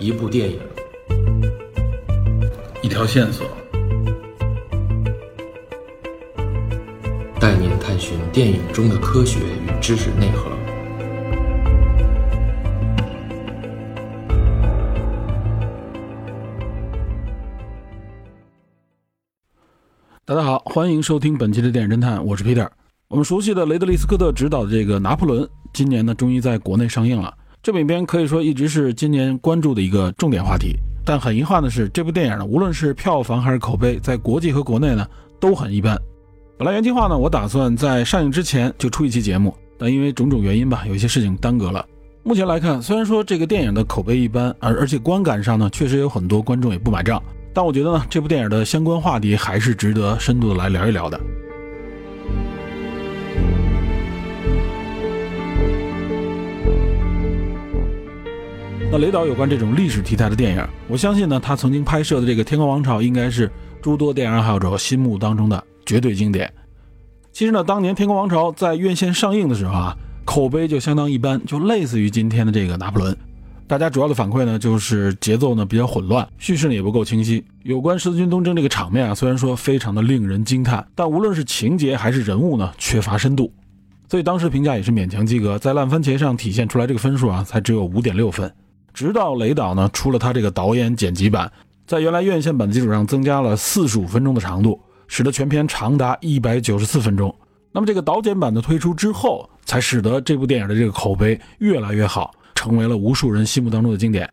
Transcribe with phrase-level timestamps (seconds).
[0.00, 0.60] 一部电影，
[2.82, 3.44] 一条线索，
[7.40, 10.48] 带您探寻电影中的科学与知识内核。
[20.24, 22.68] 大家好，欢迎收听本期的电影侦探，我是 Peter。
[23.08, 27.34] 我们熟悉的雷德利·斯科特执导的这个《拿破仑》，今年呢终于在国内上映了。
[27.68, 30.74] 这部影片可以说一直是今年关注的一个重点话题。
[31.04, 35.06] 但很遗憾的是，这部电影呢，无论是票房还是口碑，在国际和国内呢
[35.38, 35.94] 都很一般。
[36.56, 41.84] 本来原计划呢，我打算在上映之前就出一期节目，但因为种种原因吧，有一些事情耽搁了。
[42.22, 47.22] 目前来看，虽然说这个电影的口碑一般，而而且观感上呢，确实有很多观众也不买账。
[47.52, 51.20] 但我觉得呢，这部电影的相关话题还是值得深度的来聊一聊的。
[58.90, 63.50] 那雷导有关这种历史题材的电影，我相信呢，他曾经拍摄的这个《天空王朝》应该是
[63.82, 66.50] 诸多电影爱好者心目当中的绝对经典。
[67.30, 73.14] 其实呢，当年《天空王朝》在院线上映的时候啊，口碑就相当一般，就类似于今天的这个《拿破仑》。
[73.66, 77.44] 大家主要的反馈呢，就是节奏呢比较混乱，叙事呢也不够清晰。
[77.64, 83.52] 有关十字军东征这个场面啊，虽然说非常的令人惊叹，但无论是情节还是人物呢，缺乏深度，
[84.08, 88.50] 所以当时评价也是勉强及格，在烂番茄上体现出来这个分数啊，才只有五点六分。
[88.98, 91.48] 直到雷导呢出了他这个导演剪辑版，
[91.86, 97.32] 在原来院线版的基础上增加了四十五分钟的长度，使得全片长达一百九十四分钟。
[97.70, 102.34] 那么这个导剪版的推出之后，才使得这部电影的这个口碑越来越好。
[102.56, 104.28] 成为了无数人心目当中的经典，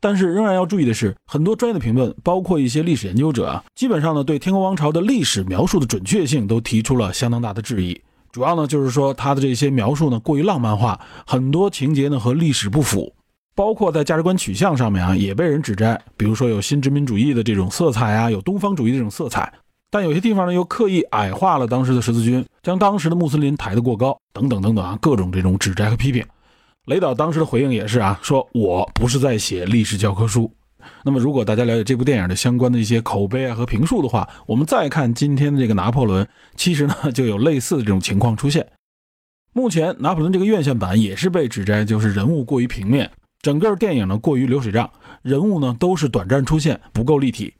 [0.00, 8.00] 但是仍然要注意的是，很多专业的评论，包括一些历史研究者啊，基本上呢对天空王朝的历史描述的准确性都提出了相当大的质疑。
[8.32, 13.12] 主要呢就是说他的这些描述呢过于浪漫化，很多情节呢和历史不符，
[13.56, 19.50] 包括在价值观取向上面啊也被人指摘，比如说有新殖民主义的这种色彩啊，有东方主义这种色彩，
[19.90, 26.22] 但有些地方呢又刻意矮化了当时的十字军，将当时的穆斯林抬得过高，等等等等啊，各种这种指摘和批评。
[26.84, 30.52] 雷导当时的回应也是啊，说我不是在写历史教科书。
[31.02, 38.64] 那么，如果大家了解这部电影的相关的一些口碑啊和评述的话，我们再看今天的这个拿破仑，其实呢就有类似的这种情况出现。
[39.52, 43.10] 目前拿破仑这个院线版也是被指摘，就是人物过于平面，
[43.46, 44.90] 整个电影呢过于流水账，
[45.22, 47.54] 人物呢都是短暂出现，不够立体。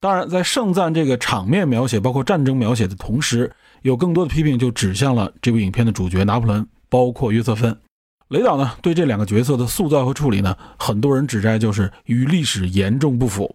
[0.00, 3.52] 当然，在盛赞这个场面描写，包括战争描写的同时，
[3.82, 7.78] 有更多的批评就指向了这部影片的主角拿破仑，包括约瑟芬。
[8.28, 13.54] 雷导呢对这两个角色的塑造和处理呢，很多人指摘就是与历史严重不符。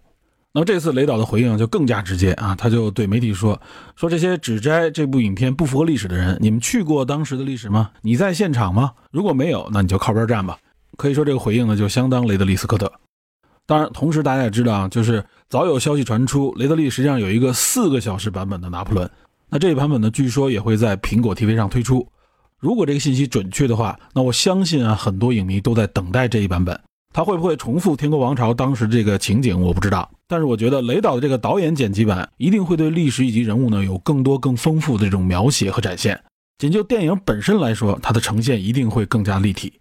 [0.52, 3.60] 那么这次雷导的回应就更加直接啊，他就对媒体说
[3.98, 7.90] ：“说这些指摘这部影片不符合历史的人，你们去过当时的历史吗？
[8.02, 8.92] 你在现场吗？
[9.10, 10.56] 如果没有，那你就靠边站吧。”
[10.96, 12.90] 可以说这个回应呢就相当雷德利·斯科特。
[13.66, 19.10] 当然，同时大家也知道啊，就是早有消息传出，雷德利实际上有一个四个小时版本的拿破仑。
[19.48, 22.06] 那这一版本呢，据说也会在苹果 TV 上推出。
[22.58, 26.78] 如果这个信息准确的话，那我相信啊，很多影迷都在等待这一版本。
[27.12, 30.10] 它会不会重复《天国王朝》当时这个情景，我不知道。
[30.26, 36.20] 但是我觉得雷导的这个导演剪辑版一定会对历史以及人物呢有更多更丰富的这种描写和展现。
[36.58, 39.72] 仅就电影本身来说，它的呈现一定会更加立体。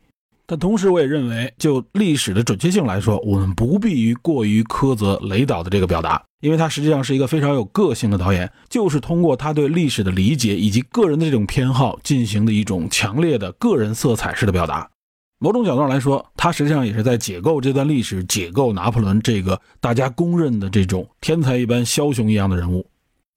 [0.53, 6.23] 但同时，我也认为，就历史的准确性来说，我们不必于过于苛责雷导的这个表达。
[6.41, 14.87] 因为他实际上是一个非常有个性的导演，就是通过他对历史的理解以及个人的这种偏好进行的一种强烈的个人色彩式的表达。
[15.39, 22.85] 某种角度上来说，他实际上也是在解构这段历史，解构拿破仑这个大家公认的这种天才一般、枭雄一样的人物。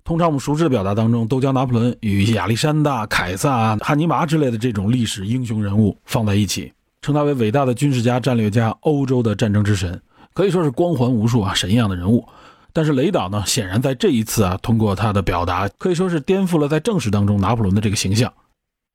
[0.04, 6.72] 通常我们熟知的表达当中，都将拿破仑与亚历山大、凯撒、汉尼拔之类的这种历史英雄人物放在一起，
[7.06, 10.02] 称他为伟大的军事家、战略家、欧洲的战争之神，
[10.34, 12.26] 可以说是光环无数啊，神一样的人物。
[12.72, 18.32] 但是雷导呢，显然在这一次啊，通过他的表达，可以说是颠覆了在正史当中拿破仑的这个形象。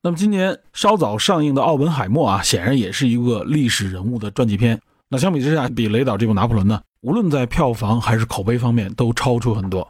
[0.04, 4.78] 那么今年稍早上映的《奥本海默》啊，显然也是一个历史人物的传记片。
[5.08, 9.90] 那相比之下，比雷导这部拿破仑呢，无论在票房还是口碑方面都超出很多。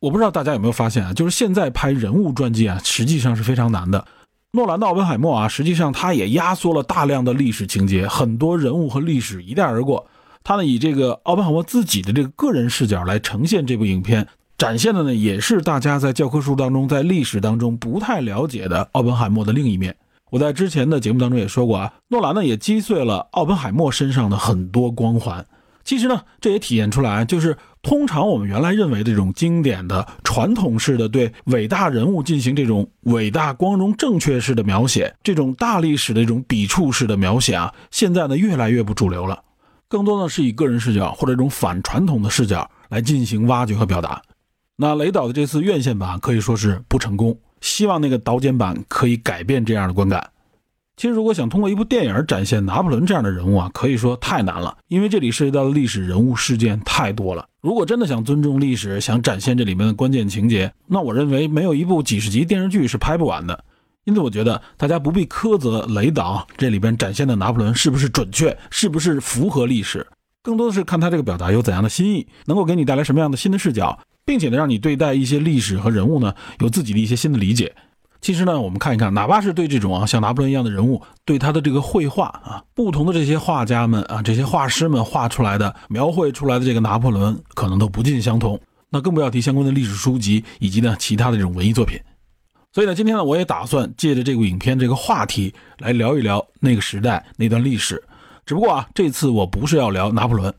[0.00, 4.02] 我不知道大家有没有发现啊，就是现在拍人物传记啊，实际上是非常难的。
[4.52, 10.06] 诺兰的《奥本海默》啊，实际上他也压缩了大量的历史情节，很多人物和历史一带而过。
[10.42, 19.94] 他呢以这个奥本海默自己的这个个人视角来呈现这部影片，展现的呢也是大家在教科书当中、在历史当中不太了解的奥本海默的另一面。
[20.30, 25.44] 我在之前的节目当中也说过啊，诺兰呢也击碎了奥本海默身上的很多光环。
[25.84, 39.42] 其实呢，这也体现出来，就是通常我们原来认为的这种经典的传统式的对伟大人物进行这种伟大、光荣、正确式的描写，这种大历史的这种笔触式的描写啊，现在呢越来越不主流了。
[39.88, 44.20] 更多的是以个人视角或者一种反传统的视角来进行挖掘和表达。
[44.76, 50.30] 那雷导的这次院线版可以说是不成功，希望那个导剪版可以改变这样的观感。
[50.98, 57.46] 其实，如果想通过一部电影展现拿破仑这样的人物啊，可以说太难了，因为这里涉及到的历史人物事件太多了。
[57.60, 63.64] 如果真的想尊重历史，想展现这里面的关键情节，那我认为没有一部几十集电视剧是拍不完的。
[64.06, 70.04] 因此，我觉得大家不必苛责雷导这里边展现的拿破仑是不是准确，是不是符合历史，
[70.42, 77.72] 更多的是看他这个表达有怎样的新意，能够给你带来什么样的新的视角，并且呢，让你对待一些历史和人物呢，有自己的一些新的理解。
[78.20, 88.60] 其实呢，我们看一看，哪怕是对这种啊像拿破仑一样的人物，对他的这个绘画啊，不同的这些画家们啊，这些画师们画出来的、描绘出来的这个拿破仑，可能都不尽相同。
[88.90, 92.00] 那更不要提相关的历史书籍以及呢其他的这种文艺作品。
[92.72, 98.02] 所以呢，今天呢，我也打算借着这部影片这个话题来聊一聊那个时代那段历史。
[98.44, 100.52] 只不过啊，这次我不是要聊拿破仑，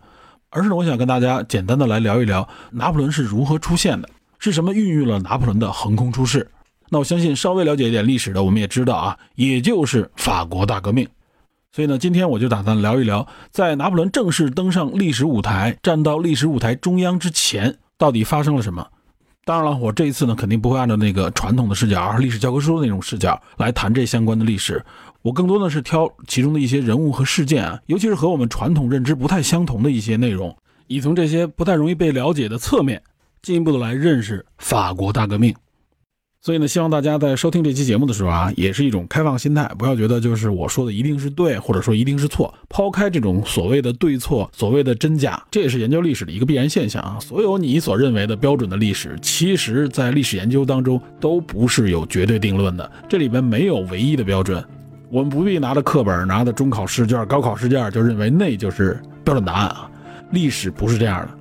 [0.50, 4.10] 而是呢，我想跟大家简单的来聊一聊拿破仑是如何出现的，
[4.40, 6.50] 是什么孕育了拿破仑的横空出世。
[6.90, 11.08] 那我相信稍微了解一点历史的，我们也知道啊，也就是法国大革命。
[11.72, 18.88] 所以呢，今天我就打算聊一聊，在拿破仑正式登上历史舞台、站到历史舞台中央之前，到底发生了什么。
[19.46, 24.84] 当然了，我这一次呢，肯定不会按照那个传统的视角，历史教科书的那种视角来谈这相关的历史。
[25.22, 30.56] 我更多的是挑其中的一些人物和事件啊，尤其是和我们传统认知不太相同的一些内容，
[30.88, 33.02] 以从这些不太容易被了解的侧面，
[33.42, 35.56] 进一步的来认识法国大革命。
[36.42, 42.54] 所以呢，希望大家在收听这期节目的时候啊，也是一种开放心态，不要觉得就是我说的一定是对，或者说一定是错。
[42.70, 47.18] 抛开这种所谓的对错、所谓的真假，这也是研究历史的一个必然现象啊。
[47.20, 54.64] 所有你所认为的标准的历史，其实在历史研究当中都不是有绝对定论的，这里边没有唯一的标准。
[55.10, 59.92] 我们不必拿着课本、拿着中考试卷、高考试卷就认为那就是标准答案啊。
[60.32, 61.39] 历史不是这样的。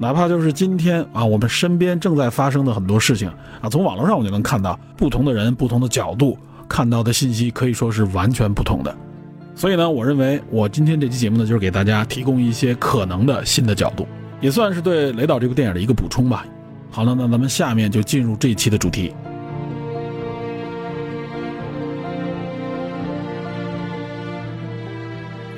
[0.00, 3.28] 哪怕就是今天啊，我们身边正在发生的很多事情
[3.60, 8.96] 啊，从网络上我就能看到不同的人、不同的角度看到的信息，可以说是完全不同的。
[9.56, 14.06] 所以呢，我认为我今天这期节目呢，就是给大家提供一些可能的新的角度，
[14.40, 16.46] 也算是对雷导这部电影的一个补充吧。
[16.92, 19.12] 好了，那咱们下面就进入这一期的主题。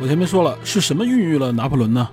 [0.01, 2.09] 我前面说了，是什么孕育了拿破仑呢？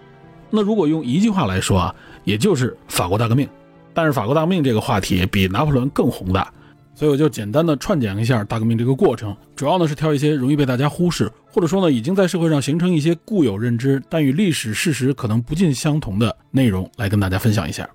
[0.49, 1.95] 那如果用一句话来说啊。
[2.27, 3.47] 也就是法国大革命，
[3.93, 6.51] 但是法国大革命这个话题比拿破仑更宏大，
[6.93, 17.89] 所以我就简单的串讲一下大革命这个过程，主要呢是挑一些容易被大家忽视，或者说呢已经在社会上形成一些固有认知，但与历史事实可能不尽相同的内容来跟大家分享一下。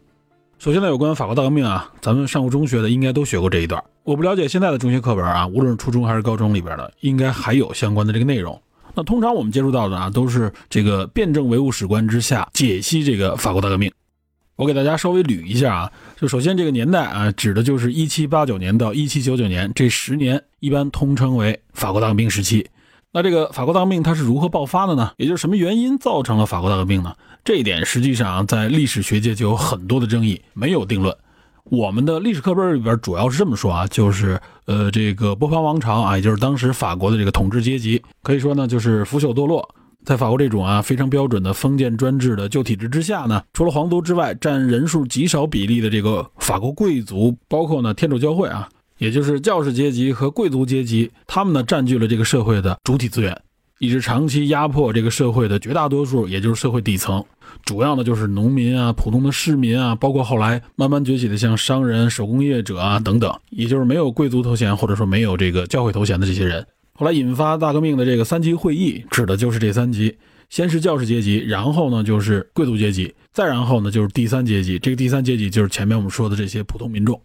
[0.59, 8.59] 首先呢，有关法国大革命啊，咱们上过中学的应该都学过这一段，我不了解现在的中学课本啊，无论是初中还是高中里边的，应该还有相关的这个内容。
[8.95, 13.93] 那通常我们接触到的啊，都是这个辩证唯物史观之下解析这个法国大革命。
[14.63, 22.65] 我给大家稍微捋一下啊，就首先这个年代啊，指的就是一七八九年到一七九九年这十年，一般通称为法国大革命时期。
[23.11, 25.11] 那这个法国大革命它是如何爆发的呢？
[25.17, 27.13] 也就是什么原因造成了法国大革命呢？
[27.45, 31.13] 这一点实际上在历史学界就有很多的争议，没有定论。
[31.65, 39.69] 我们的历史课本里边主要是这么说啊，就是呃这个波旁王朝啊，也就是当时法国的这个统治阶级，可以说呢就是腐朽堕落。
[40.05, 48.69] 在法国这种啊非常标准的封建专制的旧体制之下呢，除了皇族之外，占人数极少比例的这个法国贵族，包括呢天主教会啊，
[48.99, 53.41] 也就是教士阶级和贵族阶级，他们呢占据了这个社会的主体资源，
[53.79, 57.25] 一直长期压迫这个社会的绝大多数，也就是社会底层，
[57.65, 66.67] 主要呢就是农民啊、普通的市民啊，包括后来慢慢崛起的像商人、手工业者啊等等，也就是没有贵族头衔或者说没有这个教会头衔的这些人。
[66.95, 70.17] 后来引发大革命的这个三级会议，指的就是这三级：
[70.51, 74.79] 先是教士阶级，然后呢就是贵族阶级，再然后呢就是第三阶级。
[74.79, 77.21] 这个第三阶级就是前面我们说的这些普通民众。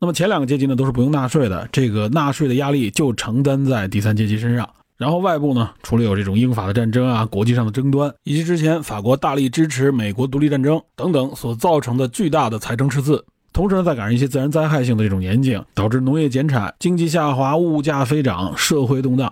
[0.00, 4.68] 那么前两个阶级呢都是不用纳税的，这个纳税的压力就承担在第三阶级身上。
[4.96, 13.24] 然后外部呢，除了有这种英法的战争啊、国际上的争端，以及之前法国大力支持美国独立战争等等所造成的巨大的财政赤字。
[13.60, 19.30] 同时呢，再赶上一些自然灾害性的这种严景，导致农业减产、经济下滑、物价飞涨、社会动荡。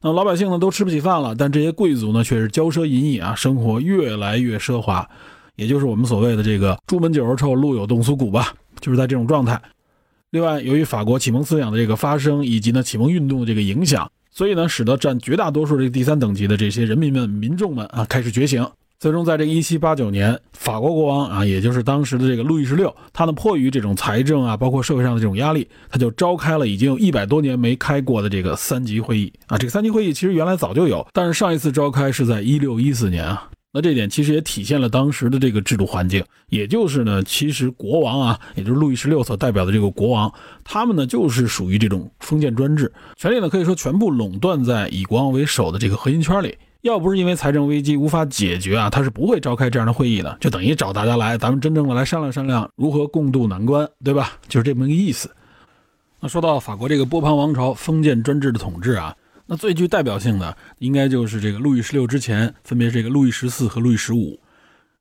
[0.00, 5.06] 那老百姓呢都吃不起饭了，但这些贵族呢却是骄奢淫逸啊，生活越来越奢华，
[5.56, 9.60] 也就是我们所谓的这个“朱门酒肉臭，路有冻死骨”吧，就是在这种状态。
[10.30, 18.66] 另外，由于法国启蒙思想的这个发生，以及呢启蒙运动的这个影响，所以呢使得占绝大多数这个第三等级的这些人民们、民众们啊开始觉醒。
[18.98, 29.58] 最终，在这一七八九年，法国国王啊，也就是当时的这个路易十六，他呢迫于这种财政啊，包括社会上的这种压力，他就召开了已经有一百多年没开过的这个三级会议啊。
[29.58, 33.50] 这个三级会议其实原来早就有，但是上一次召开是在一六一四年啊。
[33.70, 40.32] 那这点其实也体现了当时的这个制度环境，也就是呢，其实国王啊，也就是路易十六所代表的这个国王，
[40.64, 46.56] 他们呢就是属于这种封建专制，权力呢可以说全部垄断在以国王为首的这个核心圈里。
[46.86, 54.32] 要不是因为财政危机无法解决啊，他是不会召开这样的会议的，就等于找大家来，咱们真正的来商量商量如何共度难关，对吧？
[54.48, 55.30] 就是这么个意思。
[56.20, 59.14] 那说到法国这个波旁王朝封建专制的统治啊。
[59.48, 64.40] 那最具代表性的应该就是这个路易十六之前，分别是这个路易十四和路易十五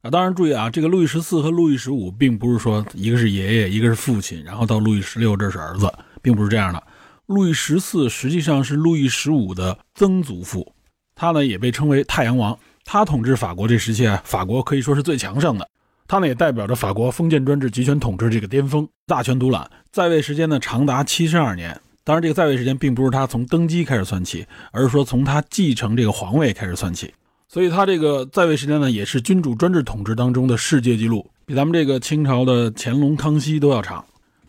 [0.01, 0.11] 啊。
[0.11, 6.83] 当然注意啊，这个路易十四和路易十五并不是说一个是爷爷，一个是父亲，然后到路易十六这是儿子，并不是这样的。
[7.25, 10.74] 路易十四实际上是路易十五的曾祖父，
[11.15, 12.57] 他呢也被称为太阳王。
[12.83, 15.67] 他统治法国这时期啊，法国可以说是最强盛的。
[16.07, 21.79] 他呢也代表着法国封建专制集权统治这个巅峰，大权独揽，在位时间呢长达七十二年。
[22.03, 27.11] 当然，这个在位时间并不是他从登基开始算起，而是说从他继承这个皇位开始算起。
[27.47, 34.05] 所以，他这个在位时间呢，也是君主专制统治当中的世界纪录，比咱们这个清朝的乾隆、康熙都要长。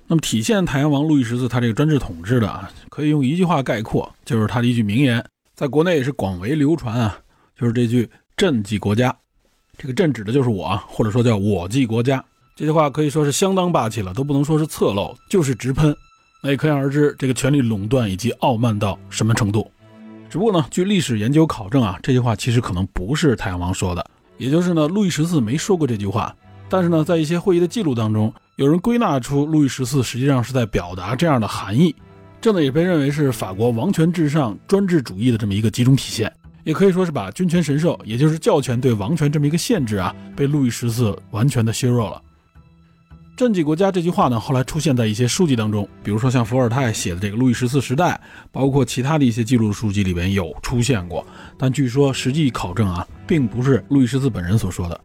[0.06, 5.24] 那么，体现太阳王路易十四他这个专制统治的啊，可以用一句话概括，就是他的一句名言，
[5.56, 7.18] 在国内也是广为流传啊，
[7.58, 9.16] 就是这句“朕即国家”。
[9.78, 12.22] 这个“朕”指的就是我，或者说叫我即国家。
[12.54, 15.96] 这句话可以说是相当霸气了，都不能说是侧漏，就是直喷。
[16.42, 19.70] 那也可想而知，这个权力垄断以及傲慢到什么程度。
[20.28, 24.04] 只不过呢，据历史研究考证啊，这句话其实可能不是太阳王说的，
[24.36, 26.36] 也就是呢，路易十四没说过这句话。
[26.68, 31.96] 但是呢，在一些会议的记录当中，有人归纳出路易十四实际上是在表达这样的含义。
[32.40, 36.32] 这呢，也被认为是法国王权至上、专制主义的这么一个集中体现，
[36.64, 42.22] 也可以说是把君权神授，也就是教权对王权这么一个限制啊，被路易十四完全的削弱了。
[43.36, 48.18] 政绩国家这句话呢，后来出现在一些书籍当中，比如说像伏尔泰写的这个《路易十四时代》，
[48.50, 51.26] 包括其他的一些记录的书籍里边有出现过。
[51.58, 54.98] 但据说实际考证啊，并不是路易十四本人所说的。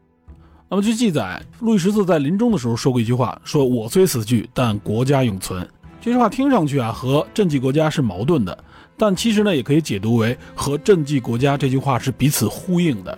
[0.69, 5.67] 那么据记载，路易十四在临终的时候说过一句话，说我虽死去，但国家永存。
[6.01, 8.57] 这句话听上去啊，和政绩国家是矛盾的，
[8.97, 13.15] 但其实呢，也可以解读为和政绩国家这句话是彼此呼应的。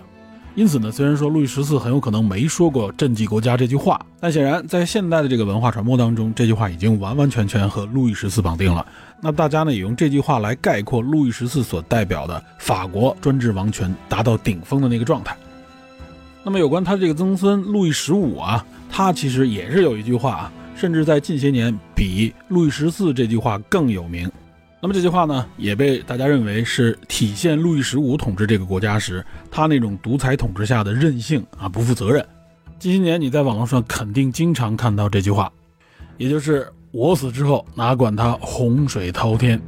[0.54, 8.86] 因此呢，虽然说路易十四很有可能没说过“朕即国家”这句话，但显然在现代的这个文化传播当中，这句话已经完完全全和路易十四绑定了。
[9.18, 15.34] 那大家呢也用这句话来概括路易十四所代表的法国专制王权达到顶峰的那个状态。
[16.44, 24.30] 那么有关他这个曾孙路易十五啊，他其实也是有一句话啊，甚至在近些年比路易十四这句话更有名。
[24.80, 32.22] 那么这句话呢，也被大家认为是体现路易十五统治这个国家时，他那种独裁统治下的任性啊，不负责任。
[32.78, 35.50] 近些年你在网络上肯定经常看到这句话，
[36.18, 39.58] 也就是我死之后哪管他洪水滔天。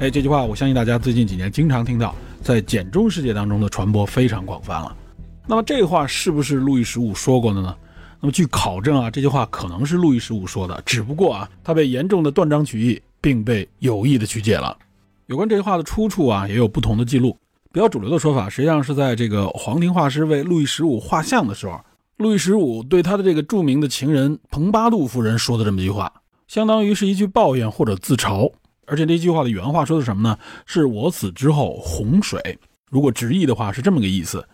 [0.00, 4.96] 哎，这句话我相信大家最近几年经常听到，在简中世界当中的传播非常广泛了。
[5.46, 7.76] 那么这话是不是路易十五说过的呢？
[8.20, 14.76] 那么据考证啊，这句话可能是路易十五说的，只不过啊，他被严重的断章取义，并被有意的曲解了。
[15.26, 17.36] 有关这句话的出处啊，也有不同的记录。
[17.70, 21.78] 比较主流的说法，实际上是在这个皇庭画师为路易十五画像的时候，
[22.16, 26.10] 路易十五对他的这个著名的情人蓬巴杜夫人说的这么一句话，
[26.48, 28.50] 相当于是一句抱怨或者自嘲。
[28.86, 30.38] 而且这句话的原话说的什么呢？
[30.64, 32.58] 是我死之后洪水。
[32.90, 34.46] 如果直译的话，是这么个意思。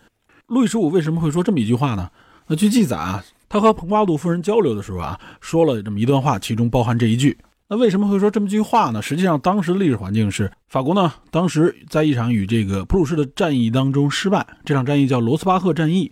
[0.51, 2.09] 路易十五为什么会说这么一句话呢？
[2.47, 3.23] 那据记载啊。
[3.47, 7.37] 他和蓬巴杜夫人交流的时候啊，说了这么一段话，其中包含这一句。
[7.69, 9.01] 那为什么会说这么一句话呢？
[9.01, 14.45] 实际上，当时的历史环境是法国呢，当时在一场与这个普鲁士的战役当中失败。
[14.65, 16.11] 这场战役叫罗斯巴赫战役。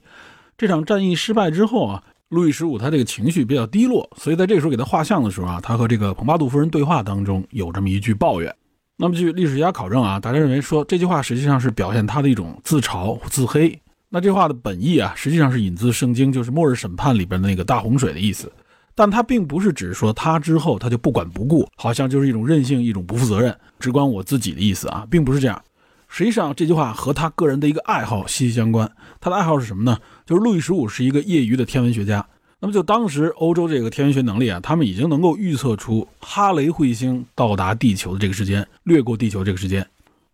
[0.58, 8.53] 这场战役失败之后啊，路易十五他这个情绪比较低落，所以在这个时候给他画像的时候啊，他和这个蓬巴杜夫人对话当中有这么一句抱怨。
[8.98, 13.79] 那么据历史学家考证啊，大家认为说这句话实际上是表现他的一种自嘲、自黑。
[14.12, 18.51] 那这话的本意啊，实际上是引自圣经，就是末日审判里边的那个大洪水的意思。
[18.96, 25.62] 但他并不是指说他之后他就不管不顾，好像就是一种任性、一种不负责任，只管我自己的意思啊，并不是这样。
[26.08, 28.92] 实际上这句话和他个人的一个爱好息息相关。
[29.22, 30.00] 他的爱好是什么呢？
[30.25, 32.25] 就是路易十五是一个业余的天文学家。
[32.60, 39.88] 那么就当时欧洲这个天文学能力啊，他们已经能够预测出哈雷彗星到达地球的这个时间，掠过地球这个时间。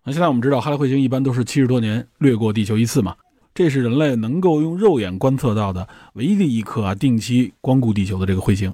[0.05, 3.13] 那现在我们知道哈雷彗星一般都是七十多年掠过地球一次嘛。
[3.55, 8.71] 这是人类能够用肉眼观测到的唯一的一颗啊定期光顾地球的这个彗星。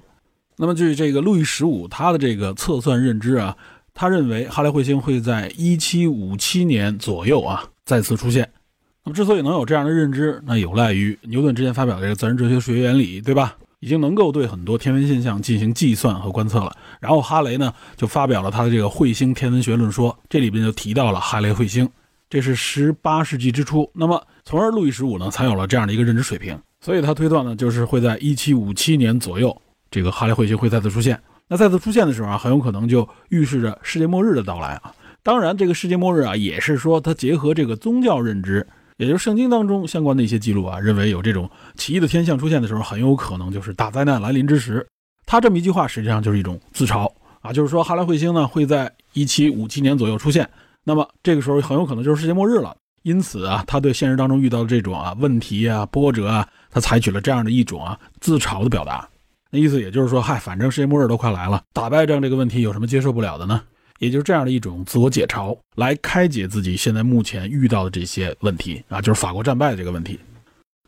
[0.56, 3.56] 那么据这个路易十五他的这个测算认知啊，
[3.94, 8.50] 他认为哈雷彗星会在一七五七年左右啊再次出现。
[9.04, 13.56] 那么之所以能有这样的认知，那有赖于牛顿之前发表的这个自然哲学数学原理，对吧？
[13.80, 16.76] 已经能够对很多天文现象进行计算和观测了。
[17.00, 21.88] 然后哈雷呢就发表了他的这个彗星天文学论说，这里边就提到了哈雷彗星，
[22.30, 23.90] 这是十八世纪之初。
[23.92, 29.56] 那么从而路易十五呢才有了这样的一个认知水平，所以他推断呢就是会在一七五七年左右，
[29.90, 31.20] 这个哈雷彗星会再次出现。
[31.48, 34.94] 那再次出现的时候啊，很有可能就预示着世界末日的到来啊。
[35.22, 38.66] 当然，这个世界末日啊，也是说它结合这个宗教认知。
[38.98, 44.86] 也就是圣经当中相关的一些记录啊，认为有这种奇异的天象出现的时候，很有可能就是大灾难来临之时。
[45.26, 50.48] 他这么一句话，实际上就是一种自嘲啊，就是说哈雷彗星呢会在一七五七年左右出现，
[50.84, 52.76] 那么这个时候很有可能就是世界末日了。
[53.02, 59.08] 因此啊，他对现实当中遇到的这种啊问题啊波折啊，他采取了这样的一种啊自嘲的表达。
[59.50, 63.60] 那意思也就是说，嗨，反正世界末日都快来了，打败仗这个问题有什么接受不了的呢？
[63.98, 70.18] 也就是这样的一种自我解嘲，来开解自己现在目前遇到的这些问题啊，就是法国战败的这个问题。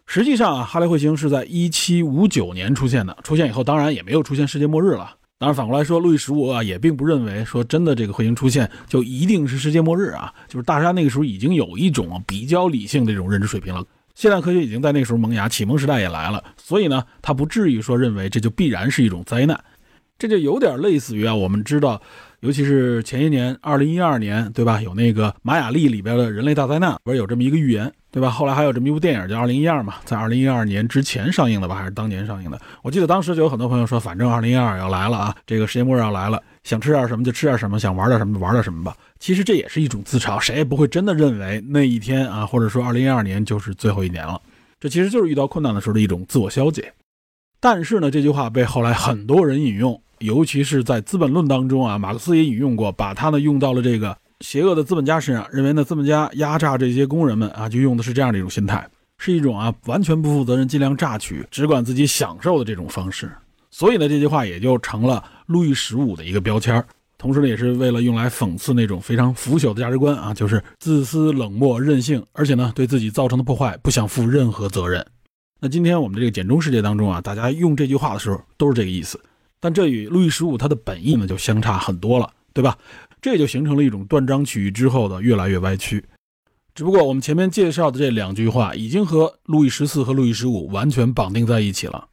[0.06, 5.16] 实际上啊，哈雷彗星是在一七五九年出现的，出现以后当然也没有出现世界末日了。
[5.38, 19.58] 当然反过来说，路易十五啊也并不认为说真的这个彗星出现就一定是世界末日啊，就是大家那个时候已经有一种比较理性的这种认知水平了，现代科学已经在那个时候萌芽，启蒙时代也来了，所以呢，他不至于说认为这就必然是一种灾难，
[20.18, 22.00] 这就有点类似于啊，我们知道。
[22.40, 24.82] 尤其是前一年，二零一二年，对吧？
[24.82, 28.30] 有那个玛雅历里边的人类大灾难，不是有这么一个预言，对吧？
[28.30, 32.60] 后来还有这么一部电影叫《二零一二》嘛，在二零一二年之前上映的吧，还是当年上映的？
[32.80, 38.96] 我记得当时就有很多朋友说，反正二零一二要来了啊，这个世界末日要来了，想吃点什么就吃点什么，想玩点什么就玩点什么吧。
[39.18, 44.40] 其实这也是一种自嘲，谁也不会真的认为那一天啊，或者说二零一二年就是最后一年了。
[44.78, 46.92] 这其实就是遇到困难的时候的一种自我消解。
[47.58, 50.00] 但是呢，这句话被后来很多人引用。
[50.20, 58.86] 尤其是在《资本论》当中啊，马克思也引用过，把它呢用到了这个邪恶的资本家身上，认为呢资本家压榨这些工人们啊，就用的是这样的一种心态，
[59.16, 63.32] 是一种啊完全不负责任、尽量榨取、只管自己享受的这种方式。
[63.70, 66.84] 所以呢，这句话也就成了路易十五的一个标签儿，
[67.16, 75.04] 同时呢，也是为了用来讽刺那种非常腐朽的价值观啊，就是自私、冷漠、任性，而且呢对自己造成的破坏不想负任何责任。
[75.58, 79.18] 那今天我们这个简中世界当中啊，大家用这句话的时候都是这个意思。
[79.58, 82.76] 但这与路易十五他的本意呢就相差很多了，对吧？
[83.24, 86.04] 这就形成了一种断章取义之后的越来越歪曲。
[86.74, 92.06] 只不过我们前面介绍的这两句话已经和路易十四和路易十五完全绑定在一起了。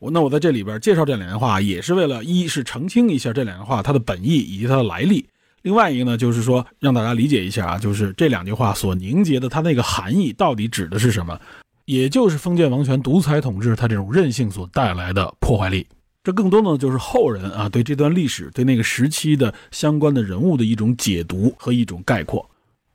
[0.00, 5.24] 我那我在这里边介绍这两句话，也是为了一是澄清一下这两句话它的本意以及它的来历，
[5.62, 11.40] 另外一个呢就是说让大家理解一下啊，就是这两句话所凝结的它那个含义到底指的是什么，
[11.84, 15.86] 也就是封建王权独裁统治它这种任性所带来的破坏力。
[16.22, 22.48] 这更多的就是后人啊对这段历史、对那个时期的相关的人物的一种解读和一种概括。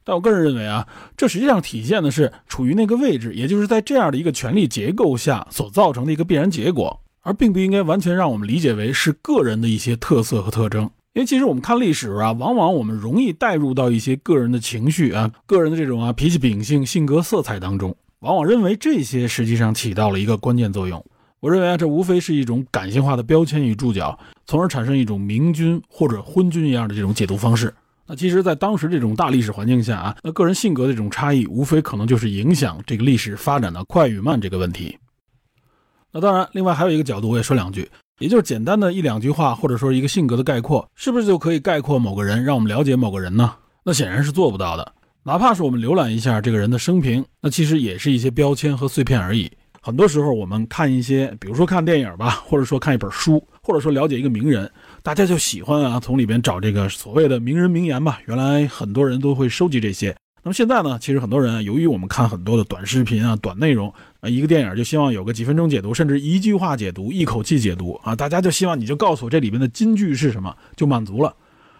[0.04, 10.84] 但我个人认为啊，这实际上体现的是处于那个位置，也就是在这样的一个权力结构下所造成的一个必然结果，而并不应该完全让我们理解为是个人的一些特色和特征。
[11.14, 21.04] 因为其实我们看历史啊，往往我们容易带入到一些个人的情绪啊、个人的这种啊脾气秉性、性格色彩当中，往往认为这些实际上起到了一个关键作用。
[21.40, 27.74] 我认为啊，这无非是一种感性化的标签与注脚，从而产生一种明君或者昏君一样的这种解读方式。
[28.08, 34.98] 那其实，在当时这种大历史环境下啊，那个人性格的这种差异，无非可能就是影响这个历史发展的快与慢这个问题。
[36.12, 43.56] 那当然，另外还有一个角度，我也说两句，也就是简单的一两句话，或者说一个性格的概括，是不是就可以概括某个人，让我们了解某个人呢？
[43.84, 44.94] 那显然是做不到的。
[45.24, 49.52] 哪怕是我们浏览一下这个人的生平，那其实也是一些标签和碎片而已。
[49.86, 54.68] 很多时候，我们看一些，比如说看电影吧， 或者说看一本书，或者说了解一个名人，
[55.04, 58.20] 大家就喜欢啊，从里边找这个所谓的名人名言吧。
[58.26, 60.16] 原来很多人都会收集这些。
[60.42, 71.32] 那么现在呢，其实很多人，由于我们看很多的短视频啊、短内容啊，一个电影就希望有个几分钟解读，甚至一句话解读、一口气解读啊，大家就希望你就告诉我这里边的金句是什么，就满足了。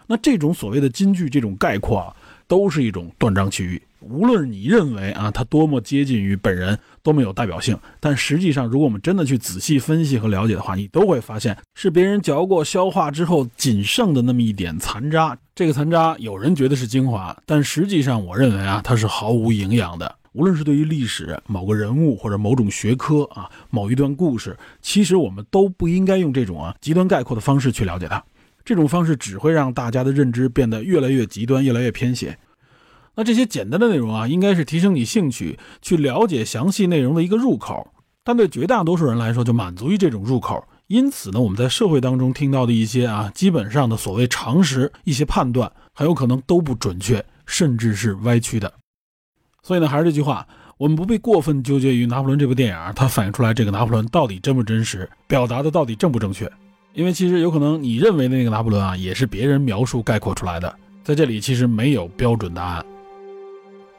[0.06, 2.14] 那这种所谓的金句，这种概括啊，
[2.46, 3.82] 都是一种断章取义。
[4.08, 15.36] 无论你认为啊，他多么接近于本人，多么有代表性，但实际上，如果我们真的去仔细分析和了解的话，你都会发现是别人嚼过、消化之后仅剩的那么一点残渣。
[15.54, 20.14] 这个残渣，有人觉得是精华，但实际上，我认为啊，它是毫无营养的。
[20.32, 28.22] 无论是对于历史、某个人物或者某种学科啊、某一段故事，其实我们都不应该用这种啊极端概括的方式去了解它。
[28.62, 32.36] 这种方式只会让大家的认知变得越来越极端，越来越偏斜。
[33.16, 37.90] 那这些简单的内容啊，应该是提升你兴趣去了解详细内容的一个入口，
[38.22, 40.62] 但对绝大多数人来说，就满足于这种入口。
[40.88, 48.72] 因此呢，我们在社会当中听到的一些啊，基本上的所谓常识、一些判断，很有可能都不准确，甚至是歪曲的。
[49.62, 56.48] 所以呢，还是这句话，我们不必过分纠结于拿破仑这部电影，它反映出来这个拿破仑到底真不真实，表达的到底正不正确？
[56.92, 62.86] 因为其实有可能你认为的那个拿破仑啊，也是别人描述概括出来的，在这里其实没有标准答案。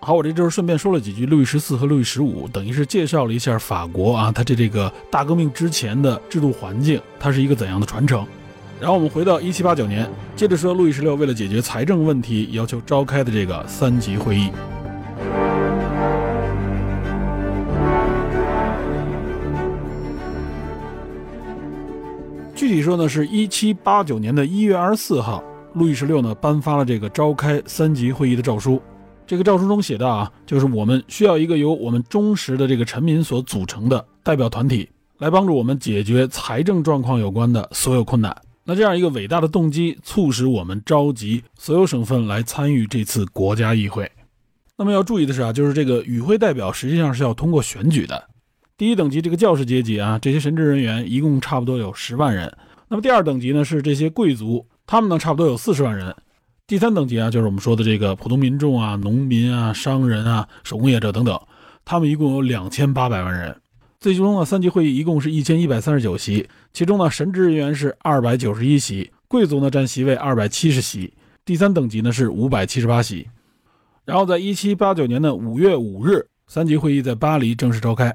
[0.07, 8.25] 好，我这就是顺便说了几句路易十四和路易十五，等于是介绍了一下法国啊，它这这个大革命之前的制度环境，它是一个怎样的传承。
[8.79, 14.49] 然后我们回到一七八九年，接着说路易十六为了解决财政问题，要求召开的这个三级会议。
[22.55, 25.43] 具体说呢，是一七八九年的一月二十四号，
[25.73, 28.81] 路易十六呢颁发了这个召开三级会议的诏书。
[29.27, 34.87] 这个诏书中写的啊，就是我们需要一个由我们忠实的这个臣民所组成的代表团体，
[35.17, 38.33] 来帮助我们解决财政状况有关的所有困难。
[38.63, 44.09] 那这样一个伟大的动机，促使我们召集所有省份来参与这次国家议会。
[44.77, 48.29] 那么要注意的是啊，就是这个与会代表实际上是要通过选举的。
[48.77, 52.49] 第一等级这个教师阶级啊，这些神职人员一共差不多有十万人。
[52.87, 56.15] 那么第二等级呢是这些贵族，他们呢差不多有四十万人。
[56.67, 61.39] 第三等级啊，就是我们说的这个普通民众啊、农民啊、商人啊、手工业者等等，
[61.85, 63.55] 他们一共有两千八百万人。
[64.01, 71.13] 最终呢，三级会议一共是一千一百三十九席，其中呢神职人员是二百九十一席，贵族呢占席位二百七十席。
[71.45, 73.25] 第三等级呢是五百七十八席。
[74.03, 78.13] 然后在一七八九年的五月五日，三级会议在巴黎正式召开。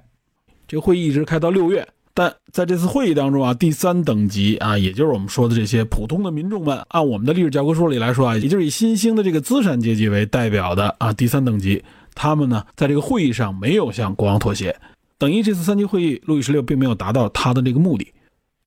[0.69, 11.83] 这个会议一直开到六月，但在这次会议当中啊，第三等级啊，也就是我们说的这些普通的民众们，按我们的历史教科书里来说啊，也就是以新兴的这个资产阶级为代表的啊，第三等级，
[12.15, 14.77] 他们呢，在这个会议上没有向国王妥协，
[15.17, 18.07] 等于这次三级会议，路易十六并没有达到他的这个目的。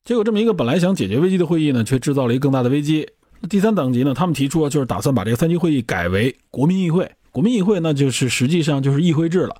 [0.04, 3.08] 结果这么一个本来想解决危机的会议呢，却制造了一个更大的危机。
[3.42, 9.56] 那第三等级呢，他们提出啊，就是打算把这个三级会议改为国民议会，国民议会那就是实际上就是议会制了。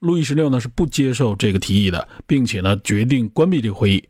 [0.00, 4.04] 路易十六呢是不接受这个提议的，并且呢决定关闭这个会议。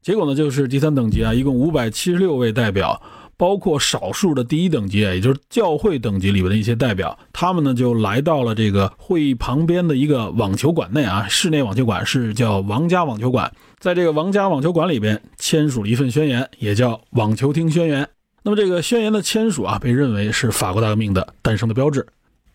[0.00, 3.02] 结果呢就是第三等级啊，一共五百七十六位代表，
[3.36, 18.08] 包括少数的第一等级，也就是教会等级里边的一些代表，他们呢就来到了这个会议旁边的一个网球馆内啊，室内网球馆是叫王家网球馆，在这个王家网球馆里边签署了一份宣言，也叫网球厅宣言。
[18.44, 22.06] 那么这个宣言的签署啊，被认为是法国大革命的诞生的标志。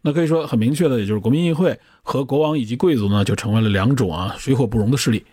[0.06, 5.24] 那可以说很明确的，也就是国民议会和国王以及贵族呢，就成为了两种啊水火不容的势力，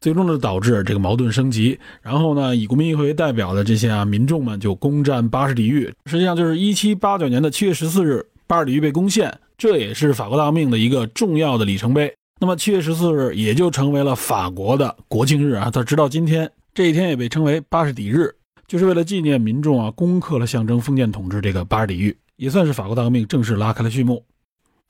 [0.00, 1.78] 最终呢导致这个矛盾升级。
[2.00, 12.10] 然后呢，以国民议会为代表的这些啊民众们就攻占巴士底狱，实际上就是一七八九年的七月十四日，巴士底狱被攻陷，这也是法国大革命的一个重要的里程碑。
[12.40, 18.34] 那么七月十四日也就成为了法国的国庆日啊，它直到今天这一天也被称为巴士底日，
[18.66, 22.16] 就是为了纪念民众啊攻克了象征封建统治这个巴士底狱。
[22.36, 24.24] 也算是法国大革命正式拉开了序幕。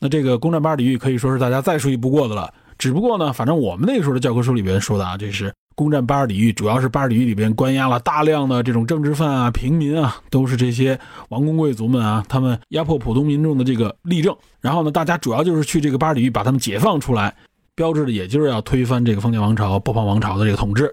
[0.01, 2.53] 那这个攻占巴尔底狱可以说是大家再熟悉不过的了。
[2.77, 14.37] 只不过呢，反正我们那时候的教科书里边说的啊，这是攻占巴尔底狱，主要是巴尔底狱里边关押了大量的这种政治犯啊、平民啊，都是这些王公贵族们啊，他们压迫普通民众的这个例证。
[14.61, 17.33] 然后呢，大家主要就是去这个巴尔底狱把他们解放出来，
[17.77, 20.93] 标志的也就是要推翻这个封建王朝、波旁王朝的这个统治。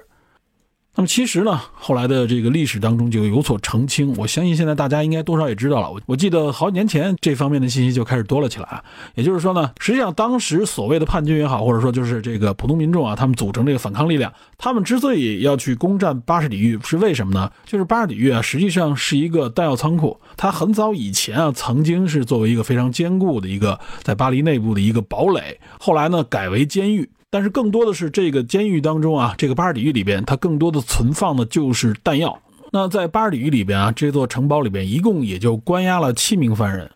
[0.93, 4.13] 那么其实呢，后来的这个历史当中就有所澄清。
[4.17, 5.89] 我相信现在大家应该多少也知道了。
[5.89, 8.83] 我我记得好几年前这方面的信息就开始多了起来。
[9.15, 17.49] 也就是说呢，实际上当时所谓的叛军也好，或者说就是这个普通民众啊，他们组成这个反抗力量，他们之所以要去攻占巴士底狱，是为什么呢？
[17.65, 20.19] 就是巴士底狱啊，实际上是一个弹药仓库。
[20.35, 27.09] 它很早以前啊，曾经是作为一个非常坚固的一个在巴黎内部的一个堡垒，后来呢改为监狱。
[27.31, 32.37] 但是更多的是这个监狱当中啊，这个巴尔底狱里边，它更多的存放的就是弹药。
[32.73, 36.91] 那在巴尔底狱里边啊，这座城堡里边一共也就关押了七名犯人。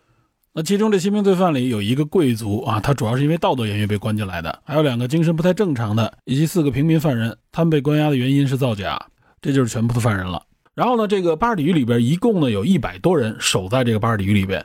[0.52, 9.00] 那其中这七名罪犯里有一个贵族啊，他主要是因为道德原因被关进来的；还有两个精神不太正常的，以及四个平民犯人，他们被关押的原因是造假。
[9.40, 10.42] 这就是全部的犯人了。
[10.74, 14.64] 然后呢，这个巴尔底狱里边一共呢有一百多人守在这个巴尔底狱里边。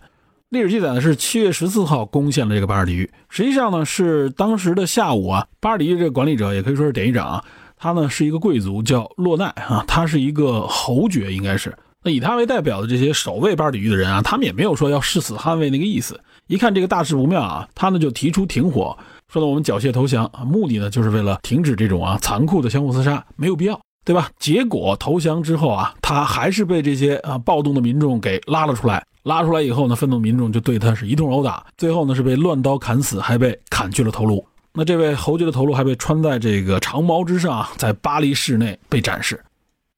[0.52, 7.46] 历史记载呢是七月十四号攻陷了这个巴尔底狱，实际上呢是当时的下午啊，巴尔底狱这个管理者也可以说是典狱长啊，
[7.78, 18.98] 他呢是一个贵族叫洛奈啊，他是一个侯爵应该是，那以他为代表的这些守卫巴尔底狱的人啊，他们也没有说要誓死捍卫那个意思，一看这个大事不妙啊，他呢就提出停火，
[19.32, 24.30] 说呢我们缴械投降啊，目的呢就是为了停止这种啊残酷的相互厮杀，没有必要，对吧？
[24.38, 29.02] 结果投降之后啊，他还是被这些啊暴动的民众给拉了出来。
[29.24, 34.46] 拉出来以后呢，愤怒民众就对他是一通殴打，最后呢是被乱刀砍死，还被砍去了头颅。
[34.74, 39.40] 那这位侯爵的头颅还被穿在这个长矛之上，在巴黎市内被展示。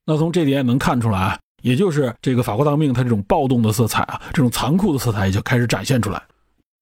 [0.04, 6.22] 那从这点也能看出来，也就是这个法国大革命它这种暴动的色彩啊，这种残酷的色彩也就开始展现出来。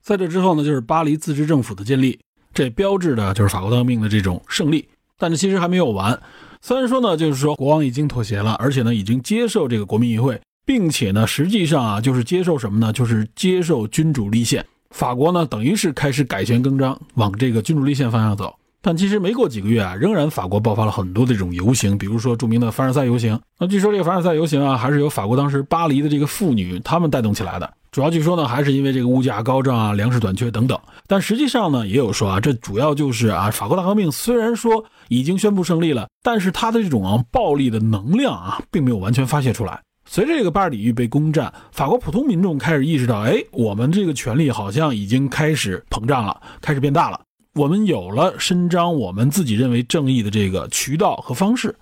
[0.02, 2.18] 在这之后呢，就是巴黎自治政府的建立。
[2.52, 4.88] 这标志的就是法国大革命的这种胜利。
[5.18, 6.20] 但是其实还没有完，
[6.60, 12.92] 虽然说呢，就是说国王已经妥协了，而且呢已经接受这个国民议会，并且呢实际上啊就是接受什么呢？
[12.92, 14.64] 就是接受君主立宪。
[14.90, 18.54] 法国呢等于是开始改弦更张，往这个君主立宪方向走。
[18.84, 23.38] 但其实没过几个月啊，仍然法国爆发了很多的这种游行，比如说著名的凡尔赛游行。
[23.56, 27.74] 那据说这个凡尔赛游行啊，还是由法国当时巴黎的这个妇女她们带动起来的。
[27.92, 30.76] 主要据说呢，还是因为这个物价高涨啊、粮食短缺等等。
[31.06, 39.80] 但实际上呢，也有说啊，这主要就是啊，法国大革命虽然说已经宣布胜利了，但是它的这种啊暴力的能量啊，并没有完全发泄出来。
[40.12, 47.18] 随着这个巴尔底狱被攻占，法国普通民众开始意识到，哎，我们这个权力好像已经开始膨胀了，开始变大了。
[47.54, 51.74] 我们有了伸张我们自己认为正义的这个渠道和方式，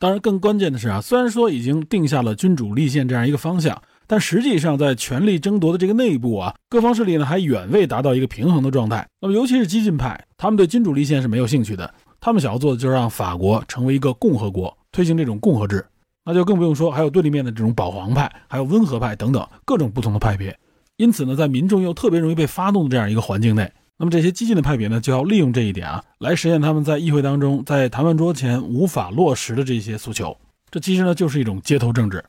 [0.00, 9.06] 当然更关键的是啊，虽然说已经定下了君主立宪这样一个方向，但实际上在权力争夺的这个内部啊，各方势力呢还远未达到一个平衡的状态。
[9.20, 15.86] 那么尤其是激进派，他们对君主立宪是没有兴趣的，他们想要做的就是让法国成为一个共和国，推行这种共和制。
[16.24, 20.56] 那就更不用说还有对立面的这种保皇派，还有温和派等等各种不同的派别。
[20.96, 23.72] 因此呢，在民众又特别容易被发动的这样一个环境内。
[23.98, 30.36] 那么这些激进的派别呢，就要利用这一点啊，来实现他们在议会当中、在谈判桌前无法落实的这些诉求。
[30.70, 32.24] 这其实呢，就是一种街头政治。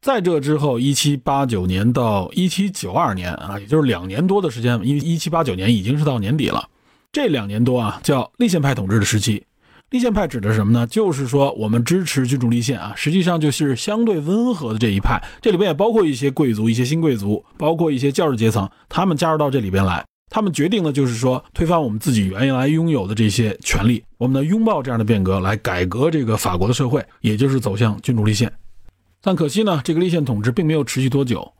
[0.00, 6.68] 在这之后，一七八九年到一七九二年啊，也就是两年多的时间，因为一七八九年已经是到年底了，
[7.10, 9.44] 这两年多啊，叫立宪派统治的时期。
[9.90, 10.86] 立宪派指的是什么呢？
[10.86, 15.18] 就是说我们支持君主立宪啊，实际上就是相对温和的这一派。
[15.40, 20.04] 这里边也包括一些贵族、一些新贵族，包括一些教士阶层，他们加入到这里边来。
[20.28, 28.52] 他们决定的就是说，推翻我们自己原来拥有的这些权利，我们呢拥抱这样的变革，来改革这个法国的社会，也就是走向君主立宪。
[29.22, 31.50] 但可惜呢，这个立宪统治并没有持续多久，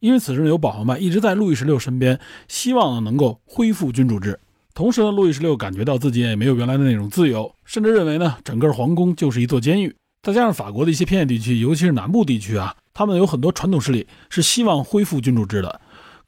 [0.00, 2.18] 因为此时呢有保皇派一直在路易十六身边，
[2.48, 4.40] 希望呢能够恢复君主制。
[4.76, 9.96] 同时呢，路易十六感觉到自己也没有原来的那种自由，甚至认为呢整个皇宫就是一座监狱。
[10.22, 15.80] 再加上法国的一些偏远地区，尤其是南部地区啊，他们有很多传统势力是希望恢复君主制的。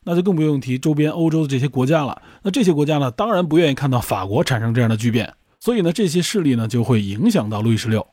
[0.05, 2.23] 那就更不用提周边欧洲的这些国家了。
[2.43, 8.07] 那这些国家呢，当然不愿意看到法国产生这样的巨变，所以呢，这些势力呢就会影响到路易十六。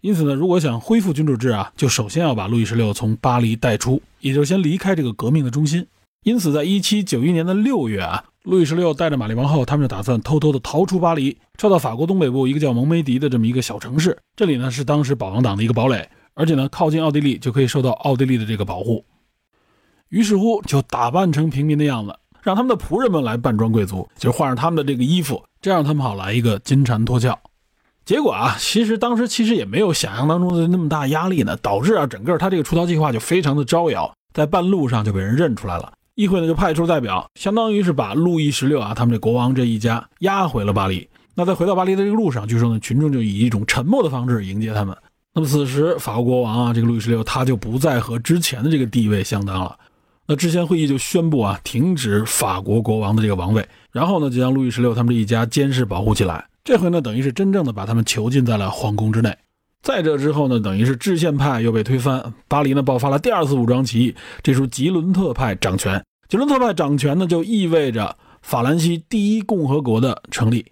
[0.00, 5.86] 因此呢，如果想恢复君主制啊，就首先要把路易十六从巴黎带出，也就是先离开这个革命的中心。
[6.24, 14.18] 因此，在一七九一年的六月啊，路易十六带着玛丽王后，他们就打算偷偷的逃出巴黎，撤到法国东北部一个叫蒙梅迪的这么一个小城市。
[14.34, 19.04] 这里呢是当时保王党的一个堡垒，而且呢靠近奥地利，就可以受到奥地利的这个保护。
[20.08, 27.38] 于是乎，就打扮成平民的样子，让他们的仆人们来扮装贵族，就换上他们的这个衣服，这样他们好来一个金蝉脱壳。
[28.04, 35.92] 结果啊，其实当时其实也没有想象当中的那么大压力呢，导致啊，整个他这个出逃计划就非常的招摇，在半路上就被人认出来了。
[36.14, 41.08] 议会呢就派出代表，相当于是把路易十六啊他们这国王这一家押回了巴黎。
[41.34, 44.94] 那在回到巴黎的这个路上，据说呢，群众就以一种沉默的方式迎接他们。
[45.34, 49.78] 那么此时，法国国王啊，这个路易十六他就不再和之前的这个地位相当了。
[50.26, 56.44] 那之前会议就宣布啊，停止法国国王的这个王位，然后呢，就将路易十六他们这一家监视保护起来。
[56.62, 59.34] 这回呢，等于是真正的把他们囚禁在了皇宫之内。
[59.82, 64.14] 在这之后呢，等于是制宪派又被推翻，巴黎呢爆发了第二次武装起义。
[64.42, 70.64] 这时候吉伦特派掌权，吉伦特派掌权呢，就意味着法兰西第一共和国的成立。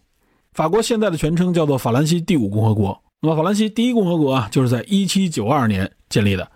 [0.53, 3.03] 法国现在的全称叫做法兰西第五共和国。
[3.21, 6.49] 那么法兰西第一共和国啊，就是在1792年建立的。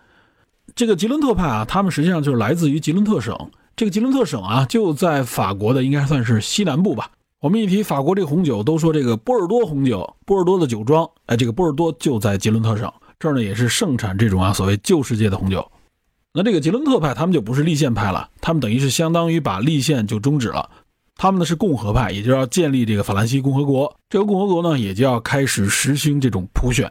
[0.76, 3.36] 这个吉伦特派啊，他们实际上就是来自于吉伦特省。
[3.76, 7.10] 这个吉伦特省啊，就在法国的应该算是西南部吧。
[7.44, 15.70] 我们一提法国这个红酒，都说这个波尔多红酒，波尔多的酒庄，哎，这个波尔多就在吉伦特省这儿呢，也是盛产这种啊所谓旧世界的红酒。
[16.32, 20.70] 那这个吉伦特派他们就不是立宪派了，他们等于是相当于把立宪就终止了，
[21.18, 23.94] 他们呢是共和派，也就要建立这个法兰西共和国。
[24.08, 26.90] 这个共和国呢，也就要开始实行这种普选。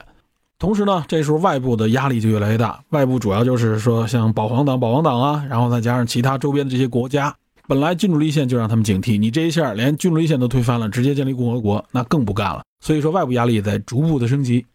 [0.60, 2.80] 同时呢，这时候外部的压力就越来越大。
[2.90, 12.62] 外部主要就是说，像保皇党、保王党啊，然后再加上其他周边的这些国家，本来君主立宪就让他们警惕，你这一下连君主立宪都推翻了，直接建立共和国，那更不干了。
[12.82, 14.66] 所以说，外部压力在逐步的升级。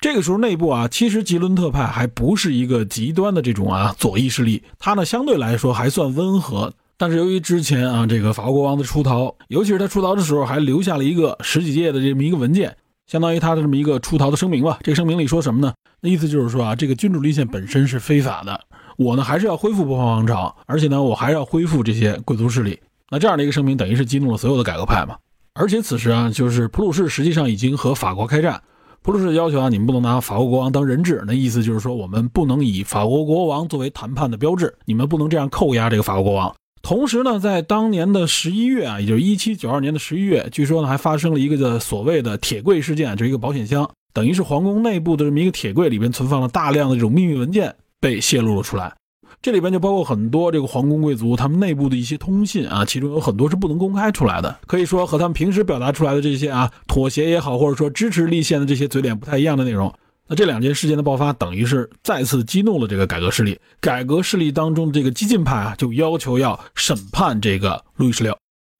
[0.00, 6.72] 这个时候内部啊，其实吉伦特派还不是一个极端的这种啊左翼势力，他呢相对来说还算温和。
[6.96, 12.76] 但是由于之前啊这个法国国王的出逃，尤其是他出逃的时候还留下了一个十几页的这么一个文件。
[13.06, 14.78] 相当于他的这么一个出逃的声明吧。
[14.82, 15.72] 这个声明里说什么呢？
[16.00, 18.60] 那意思就是说啊，这个君主立宪本身是非法的，
[18.96, 22.78] 我呢还是要恢复波旁王朝，而且呢我还是要恢复这些贵族势力。
[23.10, 25.16] 那这样的一个声明，等于是激怒了所有的改革派嘛。
[25.54, 28.60] 而且此时啊，就是普鲁士实际上已经和法国开战。
[29.02, 31.22] 普鲁士要求啊，你们不能拿法国国王当人质。
[31.26, 36.54] 那意思就是说，我们不能以法国国王作为谈判的标志，你们不能这样扣押这个法国国王。
[36.82, 48.94] 同时呢，在当年的十一月啊，也就是一七九二年的十一月，据说呢还发生了一个的所谓的铁柜事件，就是一个保险箱，等于是皇宫内部的这么一个铁柜里边存放了大量的这种秘密文件被泄露了出来。
[49.40, 59.90] 这里边就包括很多这个皇宫贵族他们内部的一些通信啊，其中有很多是不能公开出来的，可以说和他们平时表达出来的这些啊妥协也好，或者说支持立宪的这些嘴脸不太一样的内容。
[60.28, 63.58] 那这两件事件的爆发，等于是再次激怒了这个改革势力。
[63.80, 68.36] 改革势力当中的这个激进派啊，就要求要审判这个路易十六。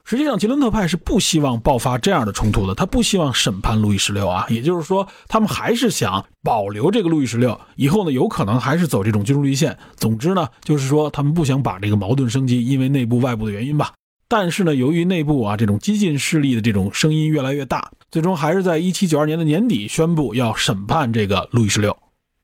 [0.06, 4.46] 实际上，吉伦特派是不希望爆发这样的冲突的，他不希望审判路易十六啊。
[4.50, 9.76] 也就是说，他们还是想保留这个路易十六，以后呢，有可能还是走这种君主立宪。
[9.96, 13.92] 总之呢，就是说他们不想把这个矛盾升级，因为内部外部的原因吧。
[14.28, 21.96] 但是呢，由于内部啊这种激进势力的这种声音越来越大，最终还是在一七九二年的年底宣布要审判这个路易十六。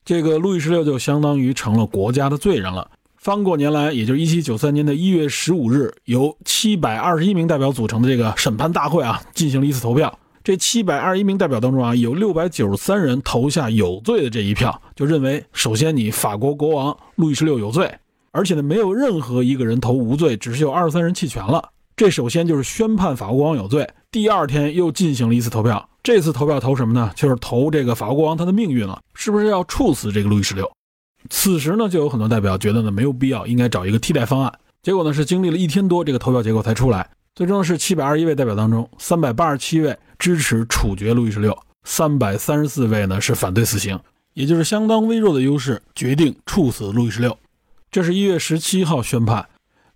[0.03, 2.91] 这个路易十六就相当于成了国家的罪人了。
[3.21, 10.19] 翻过年来，也就是一七九三年的一月十五日，由七百二十一名代表组成的这个审判大会啊，进行了一次投票。
[10.43, 17.95] 这七百二十一名代表当中啊，有六百九十三人投下有罪的这一票，就认为首先你法国国王路易十六有罪。
[18.31, 21.69] 而且呢，没有任何一个人投无罪，只是有二十三人弃权了。
[21.95, 23.87] 这首先就是宣判法国国王有罪。
[24.11, 27.13] 第二天又进行了一次投票，这次投票投什么呢？
[27.15, 30.67] 就是投这个法国国王他的命运了，是不是要处死这个路易十六？
[31.29, 34.53] 此时呢，就有很多代表觉得呢没有必要，应该找一个替代方案。
[34.83, 37.09] 结果呢，是经历了一天多，这个投票结果才出来。
[37.35, 43.99] 最终是七百二十一位代表当中，三百八十七位支持处决路易十六，三百三十四位呢是反对死刑，
[44.35, 47.37] 也就是相当微弱的优势，决定处死路易十六。
[47.91, 49.47] 这是一月十七号宣判，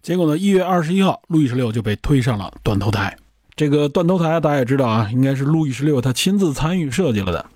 [0.03, 3.17] 结果呢，一月二十一号，路易十六就被推上了断头台。
[3.57, 7.47] 这个断头台大家也知道啊，应该是路易十六他亲自参与设计了的。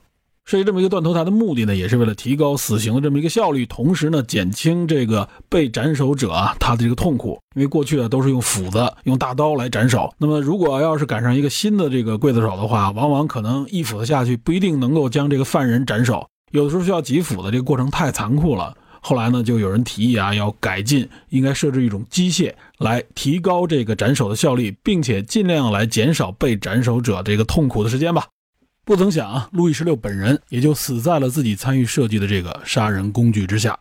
[0.49, 7.39] 设计这么一个断头台的目的呢，也是为了提高死刑的这么一个效率，同时呢，减轻这个被斩首者啊他的这个痛苦。
[7.55, 18.75] 因为过去啊都是用斧子、用大刀来斩首，那么如果要是赶上一个新的这个刽子手的话，往往可能一斧子下去不一定能够将这个犯人斩首，有的时候需要几斧子，这个过程太残酷了。
[19.03, 28.25] 后来呢，就有人提议啊，要改进，应该设置一种机械来提高这个斩首的效率，并且尽量来减少被斩首者这个痛苦的时间吧。
[28.89, 33.79] 不曾想啊，路易十六本人也就死在了自己参与设计的这个杀人工具之下。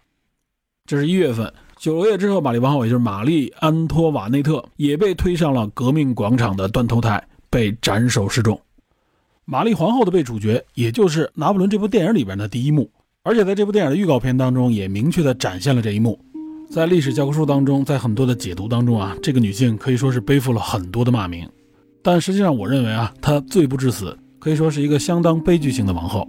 [0.85, 8.59] 这是一月份，九个月之后，玛丽王后，也就是玛丽安托瓦内特，也被推上了革命广场的断头台，被斩首示众。
[9.45, 12.91] 玛丽皇后的被处决，也就是《拿破仑》这部电影里边的第一幕。
[13.23, 16.19] 而且在这部电影的预告片当中，也明确的展现了这一幕。
[16.69, 21.49] 在历史教科书当中，在很多的解读当中啊，这个女性可以说是背负了很多的骂名。
[22.03, 26.27] 但实际上，我认为啊，她罪不至死，可以说是一个相当悲剧性的王后。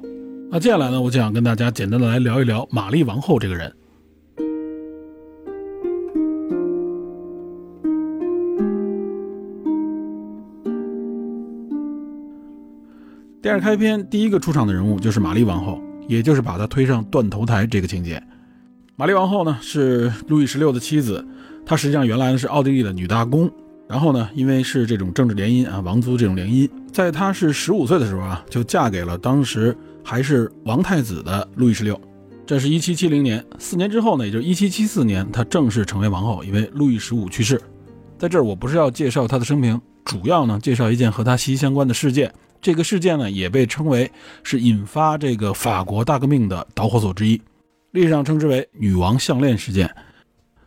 [0.51, 3.73] 那接下来呢，我就想跟大家简单的来聊一聊玛丽王后这个人。
[13.43, 15.83] 电影开篇第一个出场的人物就是玛丽王后。
[16.09, 18.23] 也就是把她推上断头台这个情节。
[18.97, 21.23] 玛丽王后呢是路易十六的妻子，
[21.67, 23.51] 她实际上原来呢是奥地利的女大公，
[23.87, 32.01] 然后呢因为是这种政治联姻啊，王族这种联姻，在她是十五岁的时候啊，就嫁给了当时还是王太子的路易十六。
[32.47, 37.61] 这是一七七零年，四年之后呢，也就是一七七四年，她正式成为王后，因为路易十五去世。
[38.19, 42.33] 在这儿我不是要介绍她的生平，主要呢介绍一件和她息息相关的事件。
[42.61, 44.11] 这个事件呢，也被称为
[44.43, 47.41] 是引发这个法国大革命的导火索之一，
[47.93, 49.95] 历史上称之为“女王项链事件”。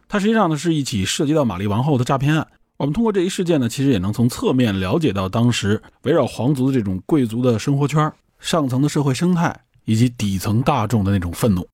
[0.07, 2.47] 它实际上呢是一起涉及到玛丽王后的诈骗案。
[2.81, 11.67] 我们通过这一事件呢，其实也能从侧面了解到当时围绕皇族的这种贵族的生活圈、上层的社会生态以及底层大众的那种愤怒。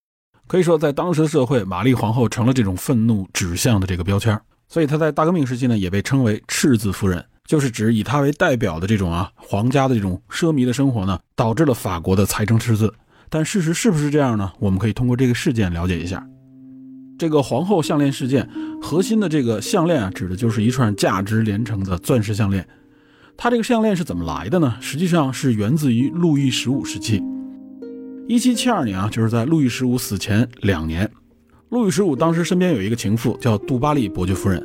[0.48, 7.24] 可以说，在当时的社会，玛丽皇后成了这种愤怒指向的这个标签，所以她在大革命时期呢，也被称为“赤字夫人”。
[7.48, 12.94] 就是指以她为代表的这种啊皇家的这种奢靡的生活呢，导致了法国的财政赤字。
[13.30, 14.52] 但事实是不是这样呢？
[14.60, 16.28] 我们可以通过这个事件了解一下。
[17.18, 18.48] 这个皇后项链事件
[18.82, 22.68] 核心的这个项链啊，指的就是一串价值连城的钻石项链。
[23.36, 24.76] 它这个项链是怎么来的呢？
[24.80, 27.22] 实际上是源自于路易十五时期。
[28.28, 31.10] 一七七二年啊，就是在路易十五死前两年，
[31.70, 34.62] 路易十五当时身边有一个情妇叫杜巴利伯爵夫人。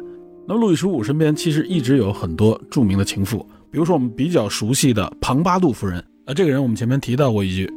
[0.49, 6.05] 那么路易十五身边其实一直有很多著名的情妇，比如说我们比较熟悉的庞巴杜夫人。
[6.27, 7.71] 呃，这个人我们前面提到过一句，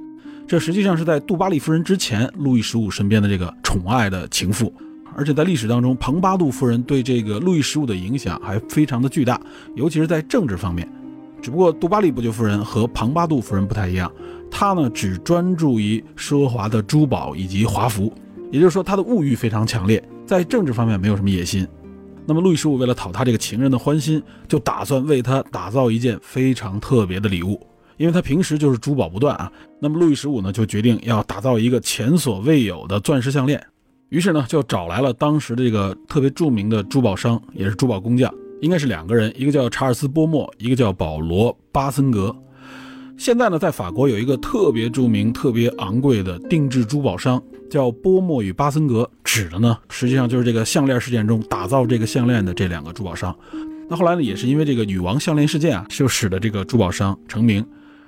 [0.47, 4.71] 这实际上是在杜巴利夫人之前，路易十五身边的这个宠爱的情妇。
[5.17, 9.39] 而且在历史当中，庞巴杜夫人对这个路易十五的影响还非常的巨大，
[9.75, 10.87] 尤其是在政治方面。
[11.41, 14.11] 只不过杜巴利伯爵夫人和庞巴杜夫人不太一样，
[14.51, 18.13] 她呢只专注于奢华的珠宝以及华服，
[18.51, 21.67] 也就是说她的物欲非常强烈，在政治方面没有什么野心。
[22.27, 27.59] 那么路易十五为了讨他这个情人的欢心，就打算为他打造一件非常特别的礼物，
[27.97, 29.51] 因为他平时就是珠宝不断啊。
[29.79, 33.61] 那么路易十五呢，就决定要打造一个前所未有的钻石项链，
[34.09, 42.35] 于是呢，就找来了当时的这个特别著名的珠宝商，也是珠宝工匠，应该是两个人，一个叫查尔斯·波莫，一个叫保罗·巴森格。
[43.17, 53.33] 现在呢，在法国有一个特别著名、特别昂贵的定制珠宝商，叫波莫与巴森格，指的呢，实际上就是这个项链事件中打造这个项链的这两个珠宝商。
[53.87, 57.65] 那后来呢，也是因为这个女王项链事件啊，就使得这个珠宝商成名。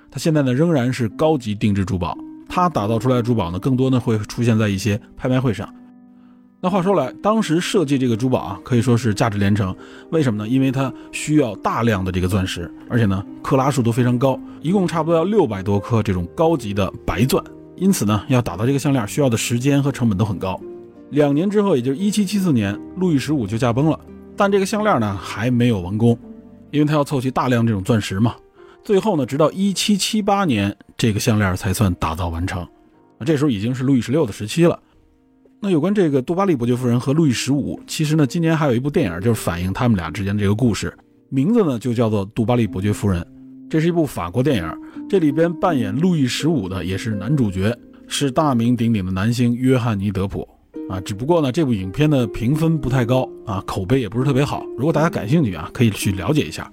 [0.09, 5.67] 它现在呢，仍然是高级定制珠宝，它打造出来的珠宝呢，更多呢会出现在一些拍卖会上。
[6.59, 9.75] 那话说来，当时设计这个珠宝啊，可以说是价值连城。
[10.09, 10.49] 为什么呢？
[10.49, 17.43] 因为它需要大量的这个钻石，而且呢，克拉数都非常高，一共差不多要六百多颗这种高级的白钻。
[17.75, 20.59] 因此呢，要打造这个项链需要的时间和成本都很高。
[21.11, 23.99] 两年之后，也就是一七七四年，路易十五就驾崩了。
[24.35, 26.17] 但这个项链呢，还没有完工，
[26.71, 28.33] 因为他要凑齐大量这种钻石嘛。
[28.87, 32.61] 最后呢，直到一七七八年，这个项链才算打造完成。
[32.61, 34.79] 啊这时候已经是路易十六的时期了。
[35.59, 43.21] 那有关这个杜巴利伯爵夫人和路易十五，其实呢，今年还有一部电影，就是反映他们俩之间的这个故事，名字呢就叫做《杜巴利伯爵夫人》。
[43.69, 44.73] 这是一部法国电影，
[45.09, 47.77] 这里边扮演路易十五的也是男主角，
[48.07, 50.47] 是大名鼎鼎的男星约翰尼·德普
[50.89, 50.97] 啊。
[51.01, 54.63] 只不过呢，这部影片的评分不太高啊，口碑也不是特别好。
[54.77, 56.71] 如果大家感兴趣啊，可以去了解一下。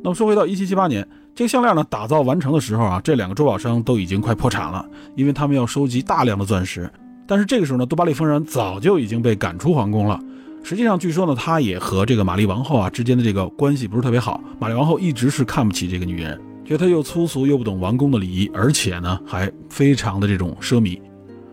[0.00, 1.08] 那么说回到1778年，
[1.38, 4.84] 这个项链呢打造完成的时候啊，这两个珠宝商都已经快破产了，
[5.14, 6.90] 因为他们要收集大量的钻石。
[7.28, 10.18] 但是这个时候呢，杜巴利夫人早就已经被赶出皇宫了。
[10.64, 14.42] 实际上，据说呢，她也和这个玛丽王后啊之间的这个关系不是特别好。
[14.58, 21.00] 玛丽王后一直是看不起这个女人，觉得她又粗俗又不懂王宫的礼仪，而且呢还非常的这种奢靡。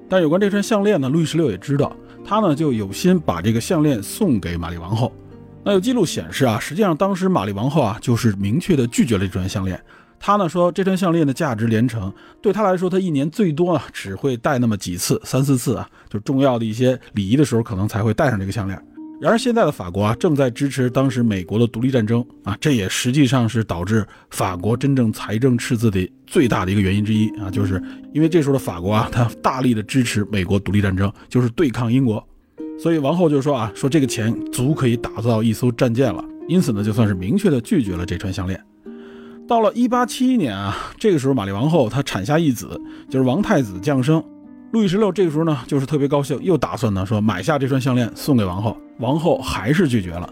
[0.10, 5.12] 但有关这串项链呢，路易十六也知道，他呢就有心把这个项链送给玛丽王后。
[5.66, 9.82] 那有记录显示啊，实际上当时玛丽王后啊就是明确的拒绝了这串项链。
[10.20, 18.80] 他呢说，这串项链的价值连城，对他来说，他一年最多啊只会戴那么几次，三四次啊，就重要的一些礼仪的时候，可能才会戴上这个项链。
[19.20, 27.82] 然而现在的法国啊，正在支持当时美国的独立战争啊，这也实际上是导致法国真正财政赤字的最大的一个原因之一啊，就是
[28.14, 32.26] 因为这时候的法国啊，它大力的支持美国独立战争，就是对抗英国，
[32.78, 38.62] 所以王后就说啊，说这个钱足可以打造一艘战舰了，因此呢，就算是明确的拒绝了这串项链。
[39.48, 44.24] 到了一八七一年啊，这个时候玛丽王后她产下一子，就是王太子降生。
[44.72, 48.76] 路易十六这个时候呢，就是特别高兴，又打算呢说买下这串项链送给王后。
[49.00, 50.30] 王后还是拒绝了。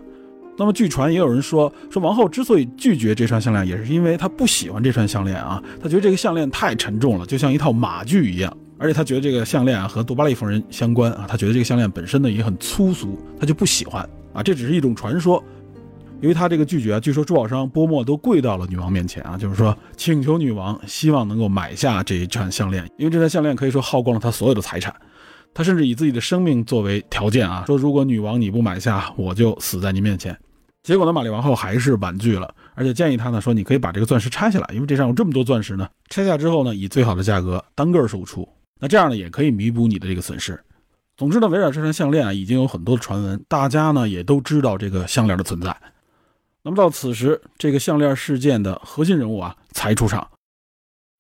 [0.58, 8.56] 那么据传也有人说，说王后之所以拒绝这串项链，也是因为她不喜欢这串项链啊，她觉得这个项链太沉重了，就像一套马具一样。
[8.84, 14.04] 而且他觉得这个项链啊和杜巴利夫人相关啊，他觉得这个项链本身呢也很粗俗，他就不喜欢
[14.34, 14.44] 啊。
[14.44, 15.42] 这只是一种传说。
[16.20, 24.94] 由于他这个拒绝啊，据说珠宝商波莫都跪到了女王面前啊，就是说请求女王希望能够买下这一串项链，因为这串项链可以说耗光了他所有的财产，
[25.54, 30.38] 他甚至以自己的生命作为条件啊，说如果女王你不买下，我就死在你面前。
[30.82, 38.46] 结果呢，玛丽王后还是婉拒了，而且建议他呢说，你可以把这个钻石拆下来，因为这上有这么多钻石呢，拆下之后呢，以最好的价格单个售出，
[38.84, 40.62] 那这样呢也可以弥补你的这个损失。
[41.16, 45.74] 总之呢，围绕这串项链啊，已经有很多的传闻，大家呢也都知道这个项链的存在。
[46.64, 50.28] 那么到此时，这个项链事件的核心人物啊才出场。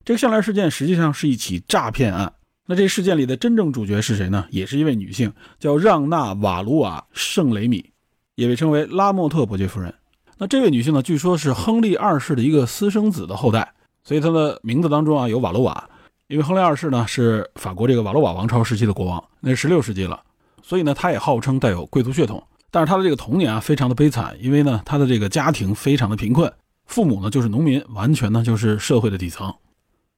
[0.03, 2.34] 这个项链事件实际上是一起诈骗案。
[2.66, 4.45] 那这事件里的真正主角是谁呢？
[4.49, 7.91] 也是一位女性，叫让娜·瓦卢瓦·圣雷米，
[8.36, 9.93] 也被称为拉莫特伯爵夫人。
[10.38, 15.89] 那这位女性呢，据说是亨利二世的一个私生子的后代，所以她的名字当中啊有瓦卢瓦。
[16.28, 20.21] 因为亨利二世呢是法国这个瓦洛瓦王朝时期的国王，那是十六世纪了，
[20.61, 22.41] 所以呢他也号称带有贵族血统。
[22.71, 26.51] 但是他的这个童年啊，非常的悲惨，因为呢，他的这个家庭非常的贫困，
[26.88, 29.53] 父母呢就是农民，完全呢就是社会的底层。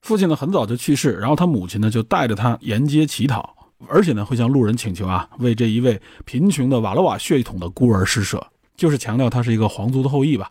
[0.04, 3.54] 父亲呢很早就去世，然后他母亲呢就带着他沿街乞讨，
[3.90, 8.46] 而且呢会向路人请求啊，为这一位贫穷的瓦罗瓦血统的孤儿施舍，
[8.78, 10.50] 就是强调他是一个皇族的后裔吧。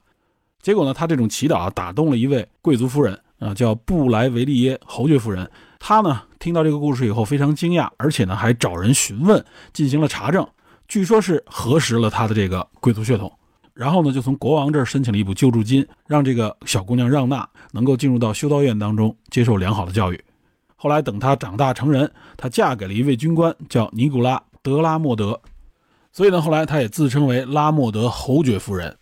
[0.61, 5.51] 结果呢，他这种祈祷啊，打动了一位贵族夫人啊，叫布莱维利耶侯爵夫人。
[5.79, 10.47] 她呢听到这个故事以后非常惊讶，而且呢还找人询问，进行了查证。
[10.89, 13.31] 据说是核实了他的这个贵族血统，
[13.73, 20.25] 然后呢，就从国王这儿申请了一笔救助金，让这个小姑娘让娜能够进入到修道院当中接受良好的教育。
[20.77, 25.41] 后来等她长大成人，她嫁给了一位军官，叫尼古拉·德拉莫德。
[26.13, 28.97] 所以呢，后来她也自称为拉莫德侯爵夫人。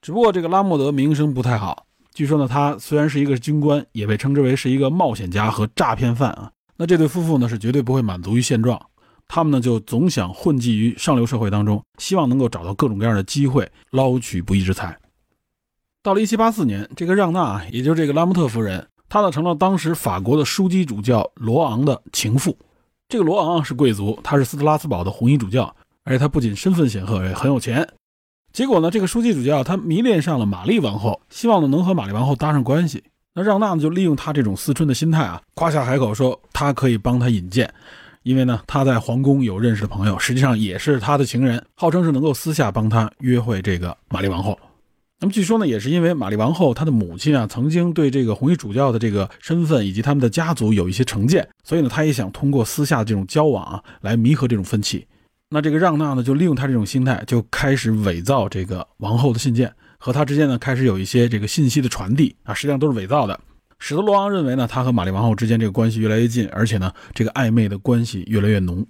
[0.00, 1.84] 只不过这个拉莫德名声不太好，
[2.18, 6.50] 据说呢，他虽然是一个军官，也被称之为是一个冒险家和诈骗犯啊。
[6.76, 8.76] 那这对夫妇呢，是绝对不会满足于现状。
[9.28, 14.98] 他们呢就总想混迹于上流社会当中，希望能够找到各种各样的机会捞取不义之财。
[16.02, 22.58] 到了1784年，这个让娜，也就是这个拉莫特夫人，她呢成了当时法国的枢机主教罗昂的情妇。
[23.08, 27.88] 这个罗昂是贵族，他是斯特拉斯堡的红衣主教，而且他不仅身份显赫，也很有钱。
[28.52, 33.04] 结果呢，这个枢机主教他迷恋上了玛丽王后，希望呢能和玛丽王后搭上关系。
[33.34, 37.72] 那让娜呢就利用他这种思春的心态啊，夸下海口说他可以帮他引荐，
[38.24, 44.58] 因为呢他在皇宫有认识的朋友，实际上也是他的情人，号称是能够私下帮他约会这个玛丽王后。
[45.20, 55.06] 那么据说呢，也是因为玛丽王后她的母亲啊，曾经对这个红衣主教的这个身份以及他们的家族有一些成见，所以呢，他也想通过私下的这种交往啊，来弥合这种分歧。
[55.50, 63.40] 那这个让娜呢，就利用他这种心态，就开始伪造这个王后的信件，和他之间呢，开始有一些这个信息的传递啊，实际上都是伪造的，
[63.78, 68.86] 使得罗昂认为呢，他和玛丽王后之间这个关系越来越近，而且呢，这个暧昧的关系越来越浓。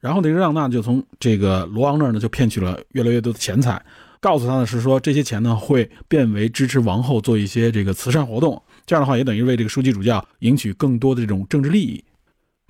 [0.00, 3.80] 然后这个让娜就从这个罗昂那儿呢，就骗取了越来越多的钱财。
[4.18, 12.02] 告诉他的是说，这些钱呢会变为支持王后做一些这个慈善活动，这样的话也等于为这个枢机主教赢取更多的这种政治利益。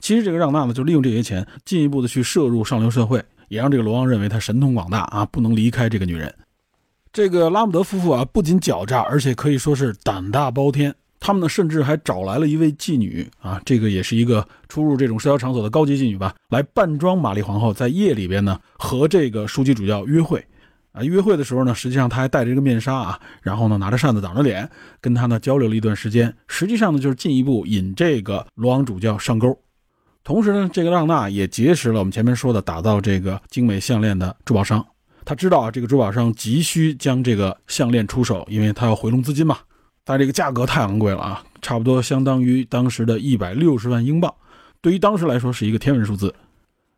[0.03, 6.35] 其实这个让娜呢就利用这些钱进一步的去摄入上流社会，也让这个罗昂认为他神通广大啊，不能离开这个女人。
[7.13, 10.93] 这个拉姆德夫妇啊不仅狡诈，而且可以说是胆大包天。
[11.21, 20.45] 他们呢甚至还找来了一位妓女啊，这个也是一个出入这种社交场所的高级妓女吧，来扮装玛丽皇后，在夜里边呢和这个枢机主教约会。
[20.91, 24.69] 啊，约会的时候呢，实际上他还戴着一个面纱啊，然后呢拿着扇子挡着脸，
[25.01, 26.35] 跟他呢交流了一段时间。
[26.49, 29.57] 实际上呢，就是进一步引这个罗昂主教上钩。
[30.25, 34.85] 同时呢，这个让娜也结识了我们前面说的打造这个精美项链的珠宝商。
[35.25, 39.59] 他知道啊，这个珠宝商急需将这个项链出手，因为他要回笼资金嘛。
[40.05, 44.33] 但这个价格太昂贵了啊，差不多相当于当时的一百六十万英镑，
[44.81, 46.35] 对于当时来说是一个天文数字。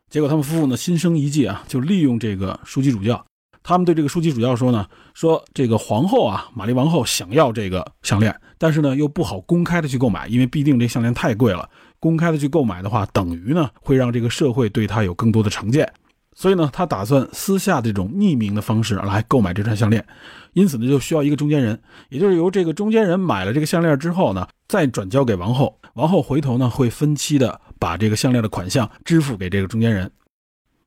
[0.09, 3.23] 结果他们夫妇呢心生一计啊，就利用这个枢机主教。
[3.63, 11.69] 他们对这个枢机主教说呢，说这个皇后啊，玛丽王后想要这个项链，但是呢又不好公开的去购买，因为必定这项链太贵了，
[12.05, 15.91] 公开的去购买的话，等于呢会让这个社会对他有更多的成见，
[16.35, 20.05] 所以呢他打算私下这种匿名的方式来购买这串项链，
[20.53, 21.81] 因此呢就需要一个中间人，
[22.11, 30.11] 也就是由这个中间人买了这个项链之后呢，再转交给王后，王后回头呢会分期的把这个项链的款项支付给这个中间人。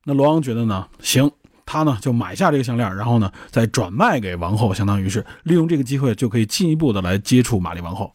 [0.05, 1.31] 那罗昂觉得呢，行。
[1.69, 8.13] 他呢就买下这个项链，然后呢再转卖给王后，相当于是利用这个机会就可以进一步的来接触玛丽王后。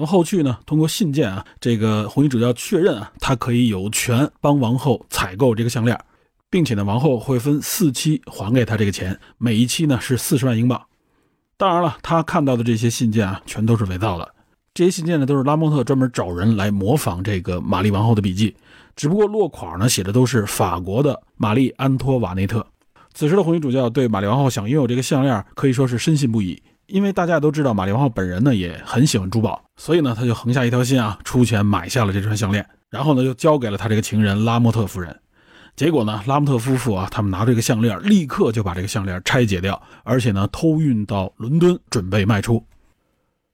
[0.00, 5.94] 那么后续呢，通过信件啊，这个红衣主教确认啊，他可以有权帮王后采购这个项链，
[6.48, 10.80] 并且呢，王后会分四期还给他这个钱，每一期呢是四十万英镑。
[11.58, 14.26] 当然了，他看到的这些信件啊，全都是伪造的。
[14.72, 18.56] 这些信件呢，都是拉莫特专门找人来模仿这个玛丽王后的笔记。
[18.96, 22.66] 只不过落款呢写的都是法国的玛丽安托瓦内特。
[23.12, 26.58] 此时的红衣主教对玛丽王后想拥有这个项链可以说是深信不疑，
[26.90, 35.18] 因为大家都知道玛丽王后本人呢也很喜欢珠宝，所以呢他就横下一条心啊，出钱买下了这串项链，然后呢就交给了他这个情人拉莫特夫人。
[35.76, 42.64] 结果呢拉莫特夫妇啊他们拿这个项链立刻就把这个项链拆解掉，而且呢偷运到伦敦准备卖出。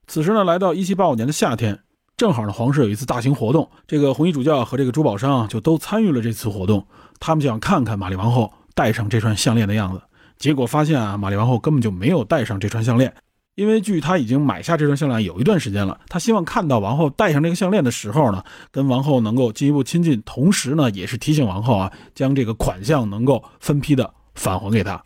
[0.07, 1.79] 此时呢来到1785年的夏天。
[2.17, 6.87] 正好呢，皇室有一次大型活动，这个红衣主教和这个珠宝商啊，就都参与了这次活动。
[7.21, 10.01] 他们就想看看玛丽王后戴上这串项链的样子。
[10.39, 13.13] 结果发现啊，玛丽王后根本就没有戴上这串项链，
[13.57, 15.99] 因为据他已经买下这串项链有一段时间了。
[16.09, 25.03] 他希望看到王后戴上这个项链的时候呢，跟王后能够进一步亲近，同时呢，也是提醒王后啊，将这个款项能够分批的返还给他。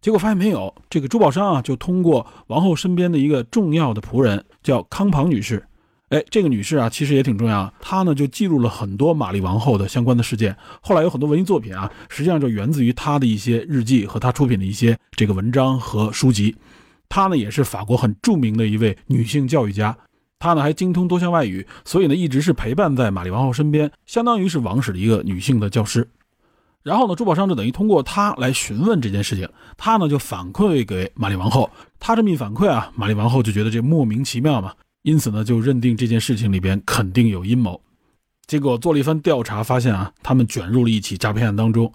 [0.00, 5.66] 结果发现没有，这个珠宝商啊，就通过王后身边的一个重要的仆人，叫康庞女士。
[6.10, 7.74] 哎，这个女士啊，其实也挺重要。
[7.80, 10.56] 她呢就记录了很多玛丽王后的相关的事件。
[10.80, 16.54] 后来有很多文艺作品啊，实际上就源自于她的一些日记和她出品的一些这个文章和书籍。
[17.08, 19.96] 她呢也是法国很著名的一位女性教育家。
[20.38, 26.08] 她呢还精通多项外语，所以呢一直是陪伴在玛丽王后身边，相当于是王室的一个女性的教师。
[26.82, 31.68] 然后呢，珠宝商就等于通过她来询问这件事情，她呢就反馈给玛丽王后。
[31.98, 34.72] 她这么一反馈啊，玛丽王后就觉得这莫名其妙嘛。
[35.02, 37.80] 因此呢，就认定这件事情里边肯定有阴谋。
[38.46, 41.92] 结果做了一番调查，发现啊，他们卷入了一起诈骗案当中。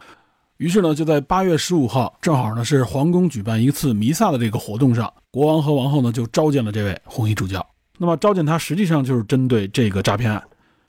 [0.61, 7.65] 于是呢，就在八月十五号，正好呢是皇宫举办一次弥撒的这个活动上，国王和王后呢就召见了这位红衣主教。
[7.97, 10.39] 那么召见他，实际上就是针对这个诈骗案。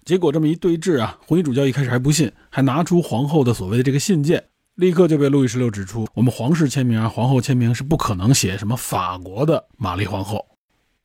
[0.05, 4.45] 结果这么一对质啊，红衣主教一开始还不信，还拿出皇后的所谓的这个信件，
[4.75, 10.45] 立刻就被路易十六指出，我们皇室签名啊，皇后签名是不可能写什么法国的玛丽皇后。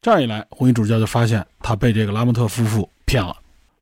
[0.02, 3.34] 这样一来，红衣主教就发现他被这个拉莫特夫妇骗了。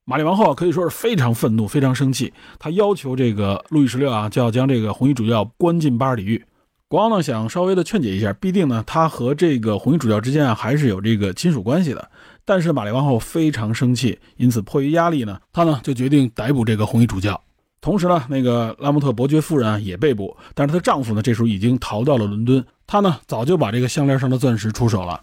[0.08, 6.46] 玛丽王后可以说是非常愤怒、非常生气，她要求这个路易十六啊，就要将这个红衣主教关进巴尔里狱。
[6.88, 12.08] 国王呢想稍微的劝解一下，必定呢他和这个红衣主教之间啊还是有这个亲属关系的。
[12.46, 17.42] 但是玛丽王后非常生气，因此迫于压力呢，她呢就决定逮捕这个红衣主教。
[17.82, 25.20] 同时呢，那个拉莫特伯爵夫人啊也被捕，但是她丈夫呢这时候已经逃到了伦敦，他呢早就把这个项链上的钻石出手了。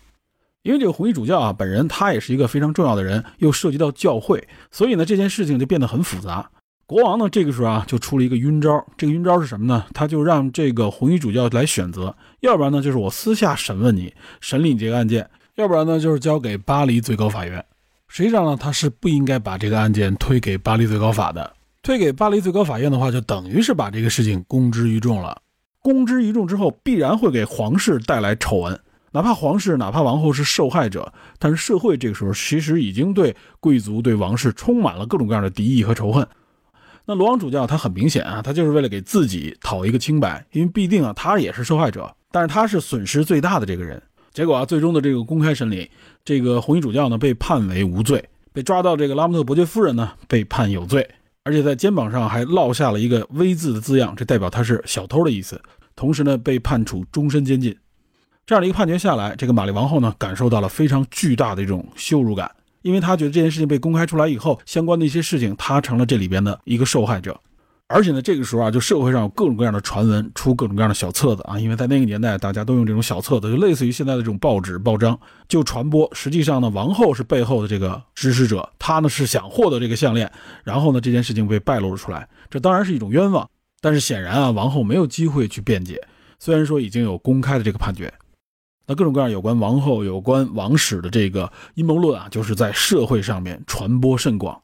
[0.63, 6.49] 因为这个红衣主教啊，本人他也是一个非常重要的人，又涉及到教会，所以呢，这件事情就变得很复杂。
[6.87, 8.85] 国王呢，这个时候啊，就出了一个晕招。
[8.97, 9.87] 这个晕招是什么呢？
[9.95, 15.25] 他就让这个红衣主教来选择，要不然呢，就是我私下审问你，审理你这个案件；
[15.57, 17.65] 要不然呢，就是交给巴黎最高法院。
[18.09, 21.51] 实际上呢，他是不应该把这个案件推给巴黎最高法的。
[21.83, 25.41] 推给巴黎最高法院的话，就等于是把这个事情公之于众了。
[25.81, 28.79] 公之于众之后，必然会给皇室带来丑闻。
[29.13, 36.27] 哪怕皇室，哪怕王后是受害者，但是社会这个时候其实已经对贵族、对王室充满了各种各样的敌意和仇恨。
[37.05, 44.01] 那罗王主教他很明显啊，他就是为了给自己讨一个清白，因为必定啊他也是受害者，但是他是损失最大的这个人。
[44.33, 45.91] 结果啊，最终的这个公开审理，
[46.25, 51.07] 这个红衣主教呢被判为无罪，被抓到这个拉莫特伯爵夫人呢被判有罪，
[51.45, 55.61] 而且在肩膀上还烙下了一个 V 字的字样，这代表他是小偷的意思。
[55.95, 57.77] 同时呢，被判处终身监禁。
[58.53, 62.51] 这样的一个判决下来，这个玛丽王后呢，感受到了非常巨大的一种羞辱感，
[62.83, 67.41] 因为她觉得这件事情被公开出来以后，相关的一些事情，她成了这里边的一个受害者。
[67.87, 76.07] 而且呢，这个时候啊，就社会上有各种各样的传闻，出各种各样的小册子啊，因为在那个年代，大家都用这种小册子，就类似于现在的这种报纸、报章，就传播。
[76.13, 80.31] 实际上呢，王后是背后的这个指使者，她呢是想获得这个项链，
[80.63, 83.49] 然后呢，这件事情被败露了出来，这当然是一种冤枉。
[83.81, 85.99] 但是显然啊，王后没有机会去辩解，
[86.39, 88.13] 虽然说已经有公开的这个判决。
[88.95, 94.61] 各种各样有关王后、有关王室的这个阴谋论啊，就是在社会上面传播甚广。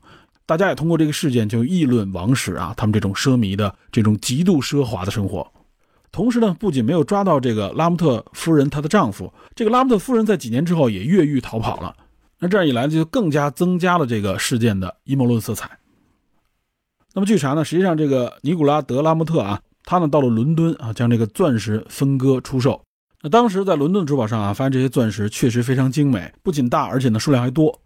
[0.46, 5.46] 大家也通过这个事件就议论王室啊，他们这种奢靡的、这种极度奢华的生活。
[6.10, 11.94] 同时呢，不仅没有抓到这个拉姆特夫人她的丈夫，这个拉姆特夫人在几年之后也越狱逃跑了。
[12.38, 15.78] 那这样一来，就更加增加了这个事件的阴谋论色彩。
[17.12, 22.80] 那么据查呢，实际上这个尼古拉德拉姆特啊，他呢到了伦敦啊，将这个钻石分割出售。
[23.22, 27.80] 那当时在伦敦珠宝上啊，发现这些钻石确实非常精美，不仅大，而且呢数量还多，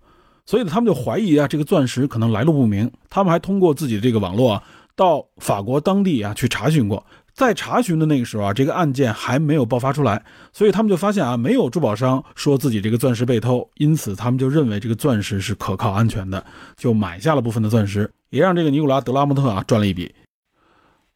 [0.45, 2.91] 所以呢他们就怀疑啊这个钻石可能来路不明。
[3.09, 4.63] 他们还通过自己的这个网络啊，
[4.95, 7.05] 到法国当地啊去查询过。
[7.35, 10.23] 在查询的那个时候啊，这个案件还没有爆发出来，
[10.53, 16.45] 所以他们就发现啊，没有珠宝商说自己这个钻石被偷，因此他们就认为这个钻石是可靠安全的，
[16.77, 20.15] 就买下了部分的钻石，也让这个尼古拉德拉莫特啊赚了一笔。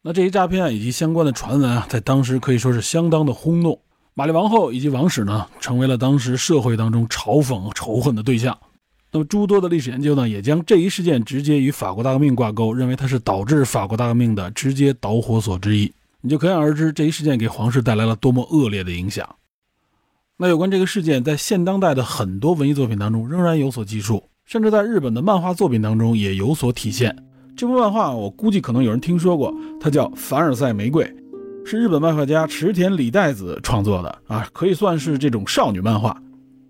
[0.01, 3.79] 那这一诈骗以及相关的传闻啊，在当时可以说是相当的轰动。
[4.17, 8.57] 玛丽王后以及王室呢，成为了当时社会当中嘲讽、仇恨的对象。
[9.11, 15.93] 那么，诸多的历史研究呢，也将这一事件直接与法国大革命挂钩，认为它是导致法国大革命的直接导火索之一。
[16.21, 19.35] 你就可想而知，这一事件给皇室带来了多么恶劣的影响。
[20.37, 27.15] 那有关这个事件，在现当代的很多文艺作品当中仍然有所记述，甚至在日本的漫画作品当中也有所体现。
[27.55, 31.05] 这部漫画，我估计可能有人听说过，它叫《凡尔赛玫瑰》。
[31.69, 36.11] 是日本漫画家池田李代子创作的啊，可以算是这种少女漫画。《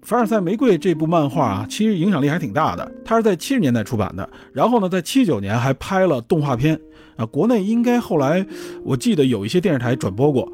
[0.02, 2.92] 凡尔赛玫瑰》这部漫画啊，其实影响力还挺大的。
[3.06, 6.80] 它是在七十年代出版的，然后呢，在七九年还拍了动画片
[7.16, 7.24] 啊。
[7.28, 8.44] 国内应该后来
[8.84, 10.52] 我记得有一些电视台转播过，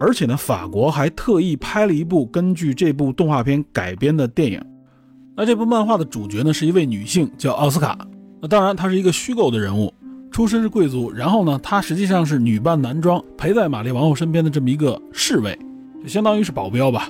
[0.00, 4.58] 而且呢，法国还特意拍了一部根据这部动画片改编的电影。
[5.36, 7.98] 那这部漫画的主角呢，是一位女性，叫奥斯卡。
[8.40, 9.92] 那当然，她是一个虚构的人物。
[10.32, 15.56] 出身是贵族，然后呢，他实际上是女扮男装，陪在玛丽王后身边的这么一个侍卫，
[16.02, 17.08] 就相当于是保镖吧，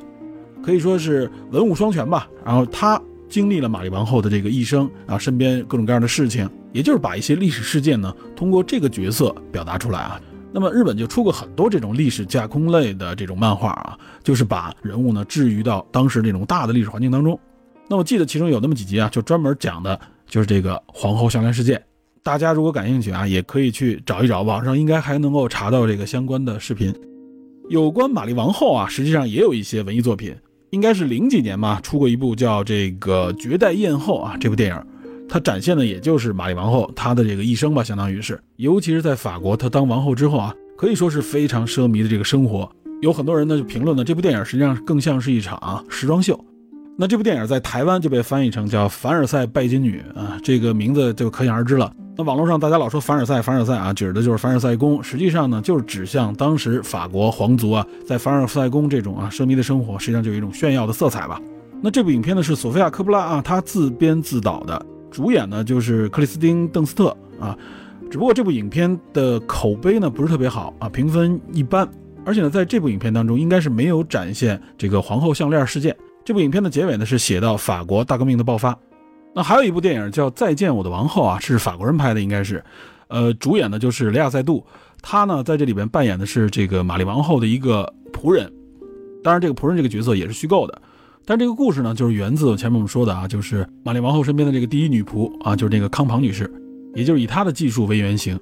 [0.61, 2.29] 可以说是文武双全吧。
[2.45, 10.21] 然后他经历了玛丽王后的这个一生啊，身边各种各样的事情，也就是把一些历史事件呢，通过这个角色表达出来啊。
[10.53, 17.39] 那么日本就出过很多这种历史架空类的这种漫画啊，就是把人物呢置于到当时这种大的历史环境当中。
[17.89, 21.81] 那我记得其中有那么几集啊，就专门讲的就是这个皇后项链事件。
[22.25, 26.95] 大家如果感兴趣啊，也可以去找一找，网上应该还能够查到这个相关的视频。
[27.69, 30.33] 有关玛丽王后啊，实际上也有一些文艺作品，
[30.71, 34.87] 应该是零几年嘛，出过一部叫《这个绝代艳后》啊，这部电影，
[35.29, 42.71] 它展现的也就是玛丽王后她的这个一生吧，相当于是，尤其是在法国，她当王后之后啊，可以说是非常奢靡的这个生活。
[43.01, 46.39] 有很多人呢就评论呢，这部电影实际上更像是一场时装秀。
[46.97, 51.93] 那这部电影在台湾就被翻译成叫《凡尔赛拜金女》啊，这个名字就可想而知了。
[52.15, 61.41] 那网络上大家老说凡尔赛，凡尔赛啊，指的就是凡尔赛宫，实际上呢就是指向当时法国皇族啊，在凡尔赛宫这种啊奢靡的生活，实际上就有一种炫耀的色彩吧。
[61.81, 67.57] 那这部影片呢是索菲亚·科布拉啊，她自编自导的，主演呢就是克里斯汀·邓斯特啊。
[68.11, 71.89] 只不过这部影片的口碑呢不是特别好啊，评分一般。
[72.27, 75.97] 而且呢，在这部影片当中，应该是没有展现这个皇后项链事件。
[76.25, 78.79] 这部影片的结尾呢是写到法国大革命的爆发。
[79.35, 82.63] 那还有一部电影叫《再见我的王后》啊，是法国人拍的，应该是，
[83.09, 84.63] 呃，主演的就是雷亚塞杜，
[85.01, 88.53] 他呢在这里边扮演的是这个玛丽王后的一个仆人。
[89.25, 90.83] 当然，这个仆人这个角色也是虚构的，
[91.25, 96.53] 但这个故事呢，就是源自前面我们说的啊，就是玛丽王后身边的这个第一女仆啊，就是那个康庞女士，
[96.95, 98.39] 也就是以她的技术为原型。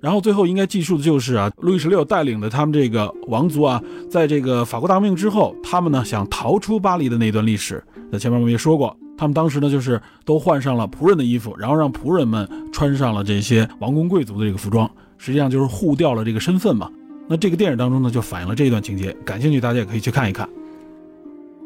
[0.00, 7.82] 然后最后应该记述的就是啊，路易十六带领的他们这个王族啊，在这个法国大革命之后，他们呢想逃出巴黎的那段历史。
[8.12, 8.94] 在前面我们也说过。
[9.16, 16.90] 他们当时呢，就是都换上了仆人的衣服，然后让仆人们穿上了这些王公贵族的这个服装，实际上就是互调了这个身份嘛。
[17.28, 19.10] 那这个电影当中呢，就反映了这一段情节。
[19.24, 20.48] 感兴趣大家也可以去看一看。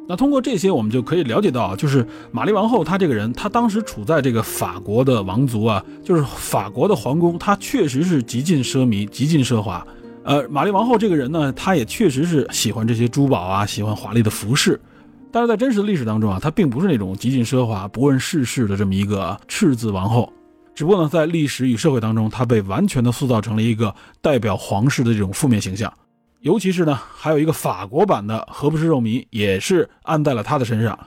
[0.06, 9.86] 那通过这些，我们就可以了解到啊，就是玛丽王后她这个人，她当时处在这个法国的王族啊，就是法国的皇宫，她确实是极尽奢靡、极尽奢华。
[10.22, 14.80] 呃，玛丽王后这个人呢，她也确实是喜欢这些珠宝啊，喜欢华丽的服饰。
[15.30, 20.32] 但是在真实的历史当中啊，她并不是那种极尽奢华、不问世事的这么一个赤字王后，
[20.74, 25.92] 只不过呢，在历史与社会当中，她被完全的塑造成了一个代表皇室的这种负面形象。
[26.40, 30.98] 尤其是呢，还有一个法国版的荷布什肉糜也是按在了她的身上。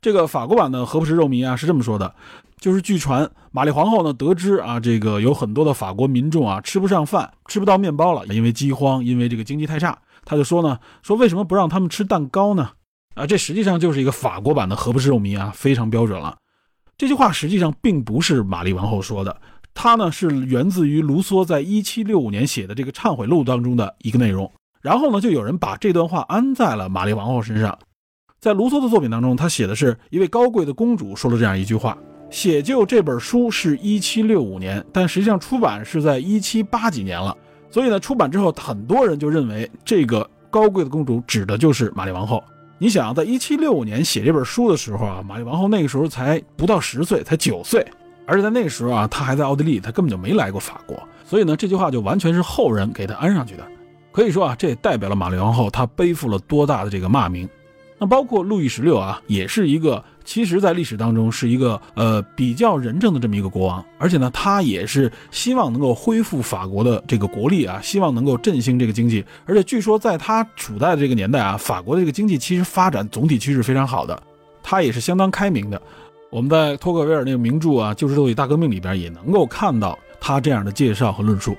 [0.00, 2.14] 这个法国版的荷布什肉糜啊是这么说的，
[2.60, 12.70] 就是据传玛丽皇后呢得知啊，这个有很多的法国民众啊吃不上饭，吃不到面包了，因为饥荒，因为这个经济太差，她就说呢，说为什么不让他们吃蛋糕呢？
[13.18, 16.36] 啊，这实际上就是一个法国版的何不食肉糜啊，非常标准了。
[16.96, 19.40] 这句话实际上并不是玛丽王后说的，
[19.74, 24.50] 它呢是源自于卢梭在一七六五年写的这个忏悔录当中的一个内容。
[24.80, 27.76] 然后呢，就有人把这段话安在了玛丽王后身上。
[28.40, 31.98] 在卢梭的作品当中，他写的是一位高贵的公主说了这样一句话：
[32.30, 37.36] 写就这本书是一七六五年，但实际上出版是在一七八几年了。
[37.68, 42.42] 所以呢，出版之后，很多人就认为这个高贵的公主指的就是玛丽王后。
[42.80, 47.84] 你想，在一七六五年写这本书的时候啊，玛丽王后那个时候才不到十岁，才九岁，
[48.24, 50.96] 而且在那个时候啊，她还在奥地利，她根本就没来过法国。
[51.24, 53.66] 所以呢，这句话就完全是后人给她安上去的。
[54.12, 57.48] 可以说啊，这也代表了玛丽王后她背负了多大的这个骂名。
[57.98, 69.24] 那包括路易十六啊，也是一个，其实在历史当中是一个呃比较仁政的这么一个国王，而且呢，他也是希望能够恢复法国的这个国力啊，希望能够振兴这个经济。
[69.46, 74.22] 而且据说在他处在的这个年代啊，法国的这个经济其实发展总体趋势非常好的，
[74.62, 75.82] 他也是相当开明的。
[76.30, 81.56] 我们在托克维尔那个名著啊《旧制度与大革命》里边也能够看到他这样的介绍和论述。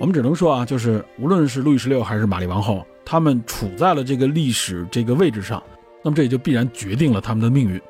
[0.00, 5.62] 我们只能说啊，就是无论是路易十六还是玛丽王后，他们处在了这个历史这个位置上。
[6.06, 7.80] 那么这也就必然决定了他们的命运，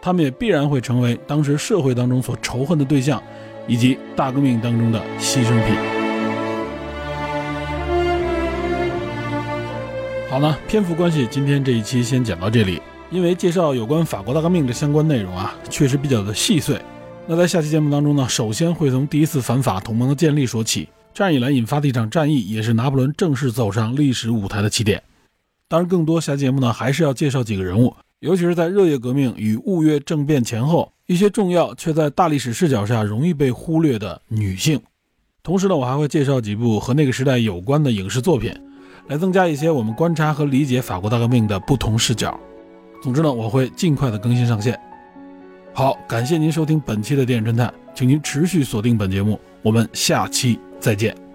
[0.00, 3.22] 他们也必然会成为当时社会当中所仇恨的对象，
[3.66, 5.76] 以及大革命当中的牺牲品。
[10.30, 12.80] 好了，篇幅关系，今天这一期先讲到这里。
[13.10, 16.80] 因为介绍有关法国大革命的相关内容啊，确实比较的细碎。
[17.26, 25.02] 那在下期节目当中呢，首先会从第一次反法同盟的建立说起，这样一来引发的一场战役，也是拿破仑正式走上历史舞台的起点。
[25.68, 34.80] 当然，更多下节目呢，还是要介绍几个人物，尤其是在热月革命与雾月政变前后，一些重要却在大历史视角下容易被忽略的女性。
[35.42, 38.52] 同时呢，我还会介绍几部和那个时代有关的影视作品，
[39.08, 42.38] 来增加一些我们观察和理解法国大革命的不同视角。
[43.02, 44.78] 总之呢，我会尽快的更新上线。
[45.72, 51.25] 好，感谢您收听本期的电影侦探，请您持续锁定本节目，我们下期再见。